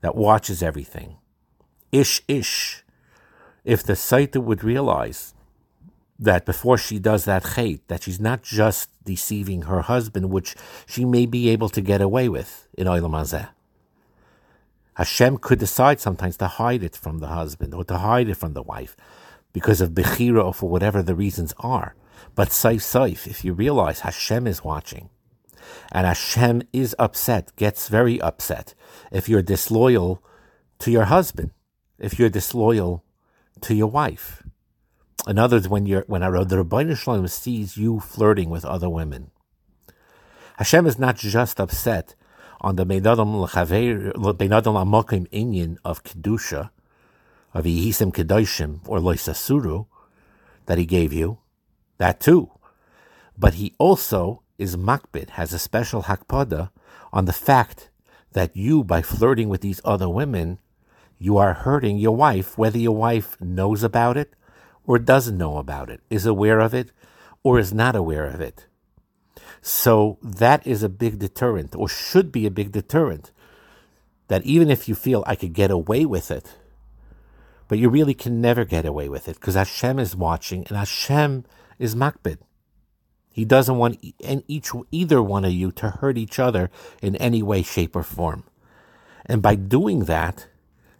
that 0.00 0.16
watches 0.16 0.62
everything. 0.62 1.16
Ish, 1.92 2.22
ish. 2.26 2.84
If 3.64 3.82
the 3.82 3.94
Saita 3.94 4.42
would 4.42 4.64
realize 4.64 5.34
that 6.18 6.46
before 6.46 6.78
she 6.78 6.98
does 6.98 7.24
that 7.24 7.46
hate, 7.48 7.86
that 7.88 8.04
she's 8.04 8.20
not 8.20 8.42
just 8.42 8.90
deceiving 9.04 9.62
her 9.62 9.82
husband, 9.82 10.30
which 10.30 10.54
she 10.86 11.04
may 11.04 11.26
be 11.26 11.48
able 11.48 11.68
to 11.68 11.80
get 11.80 12.00
away 12.00 12.28
with 12.28 12.68
in 12.76 12.86
Olam. 12.86 13.48
Hashem 14.94 15.38
could 15.38 15.58
decide 15.58 16.00
sometimes 16.00 16.36
to 16.36 16.46
hide 16.46 16.84
it 16.84 16.96
from 16.96 17.18
the 17.18 17.26
husband 17.26 17.74
or 17.74 17.84
to 17.84 17.98
hide 17.98 18.28
it 18.28 18.36
from 18.36 18.52
the 18.52 18.62
wife 18.62 18.96
because 19.52 19.80
of 19.80 19.90
Bechira 19.90 20.44
or 20.44 20.54
for 20.54 20.70
whatever 20.70 21.02
the 21.02 21.16
reasons 21.16 21.52
are. 21.58 21.96
But 22.36 22.50
saif 22.50 22.80
saif, 22.80 23.26
if 23.26 23.44
you 23.44 23.52
realize 23.52 24.00
Hashem 24.00 24.46
is 24.46 24.62
watching, 24.62 25.10
and 25.90 26.06
Hashem 26.06 26.62
is 26.72 26.94
upset, 26.98 27.54
gets 27.56 27.88
very 27.88 28.20
upset 28.20 28.74
if 29.10 29.28
you're 29.28 29.42
disloyal 29.42 30.22
to 30.80 30.90
your 30.90 31.04
husband, 31.06 31.50
if 31.98 32.18
you're 32.18 32.28
disloyal 32.28 33.04
to 33.62 33.74
your 33.74 33.88
wife. 33.88 34.43
In 35.26 35.38
other 35.38 35.56
words, 35.56 35.68
when 35.68 35.86
you're 35.86 36.04
when 36.06 36.20
the 36.20 36.28
Ribono 36.28 36.96
Shel 36.96 37.18
Olam 37.18 37.30
sees 37.30 37.76
you 37.76 38.00
flirting 38.00 38.50
with 38.50 38.64
other 38.64 38.90
women, 38.90 39.30
Hashem 40.58 40.86
is 40.86 40.98
not 40.98 41.16
just 41.16 41.58
upset 41.60 42.14
on 42.60 42.76
the 42.76 42.86
Beinadam 42.86 43.46
Amokim 44.38 45.28
Inyan 45.30 45.78
of 45.84 46.04
Kedusha, 46.04 46.70
of 47.52 47.64
Yehisim 47.64 48.12
Kedoshim 48.12 48.80
or 48.86 48.98
Loisasuru 48.98 49.86
that 50.66 50.78
he 50.78 50.84
gave 50.84 51.12
you, 51.12 51.38
that 51.98 52.20
too. 52.20 52.50
But 53.36 53.54
he 53.54 53.74
also 53.78 54.42
is 54.58 54.76
makbid, 54.76 55.30
has 55.30 55.52
a 55.52 55.58
special 55.58 56.04
hakpada 56.04 56.70
on 57.12 57.24
the 57.24 57.32
fact 57.32 57.90
that 58.32 58.56
you, 58.56 58.84
by 58.84 59.02
flirting 59.02 59.48
with 59.48 59.60
these 59.60 59.80
other 59.84 60.08
women, 60.08 60.58
you 61.18 61.36
are 61.36 61.54
hurting 61.54 61.98
your 61.98 62.16
wife, 62.16 62.58
whether 62.58 62.78
your 62.78 62.96
wife 62.96 63.36
knows 63.40 63.82
about 63.82 64.16
it 64.16 64.34
or 64.86 64.98
doesn't 64.98 65.38
know 65.38 65.58
about 65.58 65.90
it, 65.90 66.00
is 66.10 66.26
aware 66.26 66.60
of 66.60 66.74
it 66.74 66.90
or 67.42 67.58
is 67.58 67.72
not 67.72 67.96
aware 67.96 68.26
of 68.26 68.40
it. 68.40 68.66
So 69.60 70.18
that 70.22 70.66
is 70.66 70.82
a 70.82 70.88
big 70.88 71.18
deterrent, 71.18 71.74
or 71.74 71.88
should 71.88 72.30
be 72.30 72.46
a 72.46 72.50
big 72.50 72.72
deterrent, 72.72 73.32
that 74.28 74.42
even 74.44 74.70
if 74.70 74.88
you 74.88 74.94
feel 74.94 75.24
I 75.26 75.36
could 75.36 75.52
get 75.52 75.70
away 75.70 76.04
with 76.04 76.30
it, 76.30 76.56
but 77.68 77.78
you 77.78 77.88
really 77.88 78.14
can 78.14 78.40
never 78.40 78.64
get 78.64 78.84
away 78.84 79.08
with 79.08 79.26
it 79.28 79.36
because 79.36 79.54
Hashem 79.54 79.98
is 79.98 80.14
watching 80.14 80.66
and 80.68 80.76
Hashem 80.76 81.44
is 81.78 81.94
makbid. 81.94 82.38
He 83.30 83.44
doesn't 83.44 83.78
want 83.78 83.98
each 84.20 84.70
either 84.92 85.22
one 85.22 85.44
of 85.44 85.52
you 85.52 85.72
to 85.72 85.90
hurt 85.90 86.16
each 86.18 86.38
other 86.38 86.70
in 87.02 87.16
any 87.16 87.42
way, 87.42 87.62
shape, 87.62 87.96
or 87.96 88.02
form. 88.02 88.44
And 89.26 89.42
by 89.42 89.54
doing 89.56 90.04
that, 90.04 90.46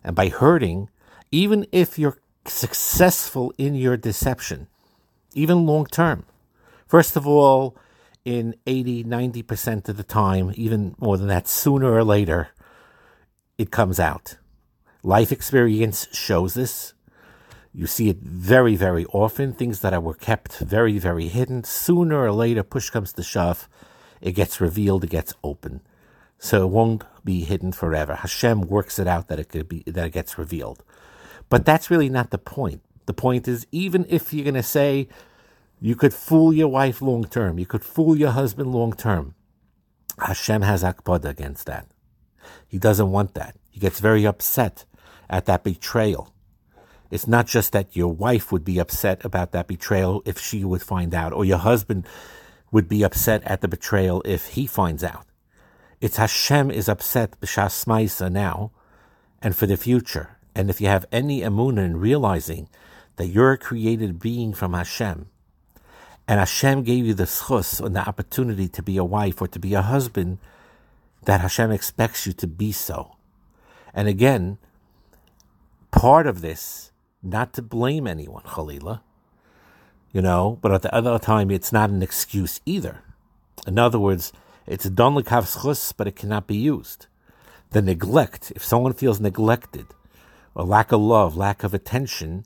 and 0.02 0.16
by 0.16 0.28
hurting, 0.28 0.88
even 1.30 1.66
if 1.70 1.98
you're 1.98 2.18
successful 2.46 3.52
in 3.58 3.74
your 3.74 3.96
deception, 3.96 4.68
even 5.34 5.66
long 5.66 5.86
term, 5.86 6.24
first 6.86 7.16
of 7.16 7.26
all, 7.26 7.76
in 8.24 8.54
80, 8.66 9.04
90% 9.04 9.88
of 9.88 9.96
the 9.96 10.02
time, 10.02 10.52
even 10.54 10.94
more 10.98 11.18
than 11.18 11.28
that, 11.28 11.46
sooner 11.46 11.92
or 11.92 12.04
later, 12.04 12.48
it 13.58 13.70
comes 13.70 14.00
out. 14.00 14.38
Life 15.02 15.30
experience 15.30 16.08
shows 16.12 16.54
this. 16.54 16.94
You 17.74 17.86
see 17.86 18.08
it 18.08 18.18
very, 18.18 18.76
very 18.76 19.04
often. 19.06 19.52
Things 19.52 19.80
that 19.80 20.00
were 20.02 20.14
kept 20.14 20.58
very, 20.58 20.98
very 20.98 21.28
hidden. 21.28 21.64
Sooner 21.64 22.22
or 22.22 22.32
later, 22.32 22.62
push 22.62 22.88
comes 22.88 23.12
to 23.12 23.22
shove, 23.22 23.68
it 24.20 24.32
gets 24.32 24.60
revealed, 24.60 25.04
it 25.04 25.10
gets 25.10 25.34
open. 25.42 25.82
So 26.38 26.64
it 26.64 26.70
won't 26.70 27.04
be 27.24 27.44
hidden 27.44 27.72
forever. 27.72 28.14
Hashem 28.14 28.62
works 28.62 28.98
it 28.98 29.06
out 29.06 29.28
that 29.28 29.38
it 29.38 29.48
could 29.48 29.68
be 29.68 29.82
that 29.86 30.06
it 30.06 30.12
gets 30.12 30.38
revealed. 30.38 30.82
But 31.48 31.64
that's 31.64 31.90
really 31.90 32.08
not 32.08 32.30
the 32.30 32.38
point. 32.38 32.82
The 33.06 33.14
point 33.14 33.46
is 33.48 33.66
even 33.70 34.06
if 34.08 34.32
you're 34.32 34.44
gonna 34.44 34.62
say 34.62 35.08
you 35.80 35.94
could 35.94 36.14
fool 36.14 36.52
your 36.52 36.68
wife 36.68 37.02
long 37.02 37.24
term, 37.24 37.58
you 37.58 37.66
could 37.66 37.84
fool 37.84 38.16
your 38.16 38.30
husband 38.30 38.72
long 38.72 38.92
term, 38.92 39.34
Hashem 40.18 40.62
has 40.62 40.82
akbada 40.82 41.26
against 41.26 41.66
that. 41.66 41.86
He 42.66 42.78
doesn't 42.78 43.10
want 43.10 43.34
that. 43.34 43.56
He 43.70 43.80
gets 43.80 44.00
very 44.00 44.26
upset 44.26 44.84
at 45.28 45.46
that 45.46 45.64
betrayal. 45.64 46.32
It's 47.10 47.26
not 47.26 47.46
just 47.46 47.72
that 47.72 47.94
your 47.94 48.12
wife 48.12 48.50
would 48.50 48.64
be 48.64 48.78
upset 48.78 49.24
about 49.24 49.52
that 49.52 49.68
betrayal 49.68 50.22
if 50.24 50.38
she 50.38 50.64
would 50.64 50.82
find 50.82 51.14
out, 51.14 51.32
or 51.32 51.44
your 51.44 51.58
husband 51.58 52.06
would 52.72 52.88
be 52.88 53.02
upset 53.02 53.42
at 53.44 53.60
the 53.60 53.68
betrayal 53.68 54.22
if 54.24 54.48
he 54.48 54.66
finds 54.66 55.04
out. 55.04 55.26
It's 56.00 56.16
Hashem 56.16 56.70
is 56.70 56.88
upset 56.88 57.40
b'shas 57.40 58.32
now, 58.32 58.72
and 59.40 59.54
for 59.54 59.66
the 59.66 59.76
future. 59.76 60.33
And 60.54 60.70
if 60.70 60.80
you 60.80 60.86
have 60.86 61.06
any 61.10 61.40
emunah 61.40 61.84
in 61.84 61.96
realizing 61.96 62.68
that 63.16 63.26
you're 63.26 63.52
a 63.52 63.58
created 63.58 64.20
being 64.20 64.52
from 64.52 64.72
Hashem, 64.72 65.26
and 66.26 66.38
Hashem 66.38 66.84
gave 66.84 67.04
you 67.04 67.14
the 67.14 67.24
schus 67.24 67.84
and 67.84 67.94
the 67.94 68.06
opportunity 68.08 68.68
to 68.68 68.82
be 68.82 68.96
a 68.96 69.04
wife 69.04 69.42
or 69.42 69.48
to 69.48 69.58
be 69.58 69.74
a 69.74 69.82
husband, 69.82 70.38
that 71.24 71.40
Hashem 71.40 71.70
expects 71.70 72.26
you 72.26 72.32
to 72.34 72.46
be 72.46 72.72
so. 72.72 73.16
And 73.92 74.08
again, 74.08 74.58
part 75.90 76.26
of 76.26 76.40
this, 76.40 76.92
not 77.22 77.52
to 77.54 77.62
blame 77.62 78.06
anyone, 78.06 78.42
Khalila, 78.42 79.00
you 80.12 80.22
know, 80.22 80.58
but 80.62 80.72
at 80.72 80.82
the 80.82 80.94
other 80.94 81.18
time, 81.18 81.50
it's 81.50 81.72
not 81.72 81.90
an 81.90 82.02
excuse 82.02 82.60
either. 82.64 83.02
In 83.66 83.78
other 83.78 83.98
words, 83.98 84.32
it's 84.66 84.84
a 84.84 84.90
don 84.90 85.16
l'kav 85.16 85.94
but 85.96 86.06
it 86.06 86.16
cannot 86.16 86.46
be 86.46 86.56
used. 86.56 87.06
The 87.70 87.82
neglect, 87.82 88.52
if 88.54 88.64
someone 88.64 88.92
feels 88.92 89.20
neglected, 89.20 89.86
or 90.54 90.64
lack 90.64 90.92
of 90.92 91.00
love, 91.00 91.36
lack 91.36 91.64
of 91.64 91.74
attention, 91.74 92.44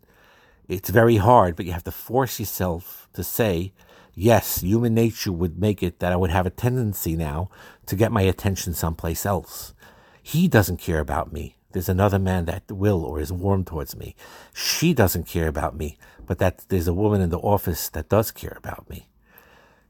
it's 0.68 0.90
very 0.90 1.16
hard, 1.16 1.56
but 1.56 1.66
you 1.66 1.72
have 1.72 1.84
to 1.84 1.90
force 1.90 2.38
yourself 2.38 3.08
to 3.14 3.24
say, 3.24 3.72
yes, 4.14 4.60
human 4.60 4.94
nature 4.94 5.32
would 5.32 5.58
make 5.58 5.82
it 5.82 5.98
that 6.00 6.12
I 6.12 6.16
would 6.16 6.30
have 6.30 6.46
a 6.46 6.50
tendency 6.50 7.16
now 7.16 7.50
to 7.86 7.96
get 7.96 8.12
my 8.12 8.22
attention 8.22 8.74
someplace 8.74 9.24
else. 9.24 9.74
He 10.22 10.46
doesn't 10.48 10.78
care 10.78 11.00
about 11.00 11.32
me. 11.32 11.56
There's 11.72 11.88
another 11.88 12.18
man 12.18 12.46
that 12.46 12.70
will 12.70 13.04
or 13.04 13.20
is 13.20 13.32
warm 13.32 13.64
towards 13.64 13.96
me. 13.96 14.14
She 14.54 14.94
doesn't 14.94 15.26
care 15.26 15.48
about 15.48 15.76
me, 15.76 15.98
but 16.26 16.38
that 16.38 16.64
there's 16.68 16.88
a 16.88 16.94
woman 16.94 17.20
in 17.20 17.30
the 17.30 17.38
office 17.38 17.88
that 17.90 18.08
does 18.08 18.30
care 18.30 18.56
about 18.56 18.88
me. 18.90 19.08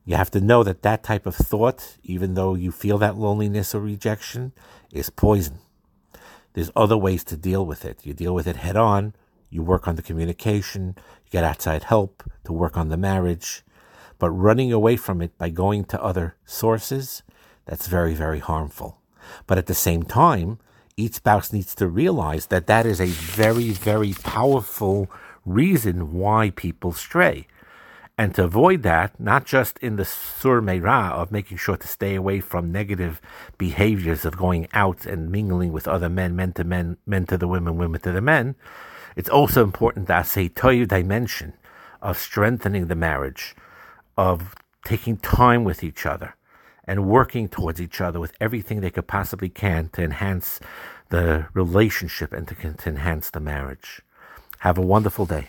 You 0.05 0.17
have 0.17 0.31
to 0.33 0.41
know 0.41 0.63
that 0.65 0.83
that 0.83 1.03
type 1.03 1.27
of 1.27 1.35
thought, 1.35 1.97
even 2.03 2.35
though 2.35 2.55
you 2.55 2.73
feel 2.73 2.99
that 2.99 3.17
loneliness 3.17 3.75
or 3.75 3.81
rejection, 3.81 4.53
is 4.93 5.11
poison. 5.11 5.59
There's 6.53 6.71
other 6.75 6.97
ways 6.97 7.25
to 7.25 7.37
deal 7.37 7.65
with 7.65 7.85
it. 7.85 8.05
You 8.05 8.15
deal 8.15 8.35
with 8.35 8.47
it 8.47 8.57
head 8.57 8.77
on, 8.77 9.15
you 9.51 9.63
work 9.63 9.87
on 9.87 9.97
the 9.97 10.03
communication, 10.03 10.95
you 11.25 11.31
get 11.31 11.45
outside 11.45 11.85
help 11.85 12.23
to 12.45 12.53
work 12.53 12.77
on 12.77 12.89
the 12.89 12.97
marriage. 12.97 13.63
But 14.19 14.31
running 14.31 14.73
away 14.73 14.97
from 14.97 15.23
it 15.23 15.37
by 15.39 15.51
going 15.51 15.85
to 15.87 16.03
other 16.03 16.37
sources, 16.45 17.23
that's 17.67 17.87
very, 17.87 18.15
very 18.15 18.41
harmful. 18.41 19.01
But 19.47 19.59
at 19.59 19.67
the 19.67 19.75
same 19.75 20.03
time, 20.03 20.59
each 20.97 21.15
spouse 21.15 21.53
needs 21.53 21.75
to 21.77 21.87
realize 21.87 22.47
that 22.47 22.67
that 22.67 22.85
is 22.85 23.01
a 23.01 23.07
very, 23.07 23.71
very 23.71 24.15
powerful 24.15 25.09
reason 25.47 26.13
why 26.13 26.51
people 26.51 26.93
stray. 26.93 27.47
And 28.21 28.35
to 28.35 28.43
avoid 28.43 28.83
that, 28.83 29.19
not 29.21 29.47
just 29.47 29.79
in 29.79 29.95
the 29.95 30.05
sur 30.05 30.61
meira 30.61 31.13
of 31.13 31.31
making 31.31 31.57
sure 31.57 31.77
to 31.77 31.87
stay 31.87 32.17
away 32.17 32.41
from 32.41 32.73
negative 32.73 33.21
behaviors 33.59 34.25
of 34.25 34.37
going 34.37 34.67
out 34.73 35.07
and 35.07 35.31
mingling 35.31 35.73
with 35.73 35.87
other 35.87 36.09
men, 36.09 36.35
men 36.35 36.53
to 36.55 36.65
men, 36.65 36.97
men 37.07 37.27
to 37.27 37.39
the 37.39 37.47
women, 37.47 37.77
women 37.77 38.01
to 38.01 38.11
the 38.11 38.21
men, 38.21 38.57
it's 39.15 39.29
also 39.29 39.63
important 39.63 40.09
that 40.09 40.37
a 40.37 40.49
toyu 40.49 40.87
dimension 40.87 41.53
of 42.03 42.19
strengthening 42.19 42.89
the 42.89 42.97
marriage, 42.97 43.55
of 44.17 44.57
taking 44.85 45.17
time 45.17 45.63
with 45.63 45.85
each 45.85 46.05
other, 46.05 46.35
and 46.85 47.07
working 47.07 47.49
towards 47.49 47.81
each 47.81 48.01
other 48.01 48.19
with 48.19 48.33
everything 48.41 48.81
they 48.81 48.91
could 48.91 49.07
possibly 49.07 49.49
can 49.49 49.91
to 49.91 50.03
enhance 50.03 50.59
the 51.11 51.47
relationship 51.55 52.33
and 52.33 52.49
to, 52.49 52.55
to 52.55 52.89
enhance 52.89 53.31
the 53.31 53.41
marriage. 53.41 54.01
Have 54.61 54.77
a 54.77 54.83
wonderful 54.83 55.25
day. 55.25 55.49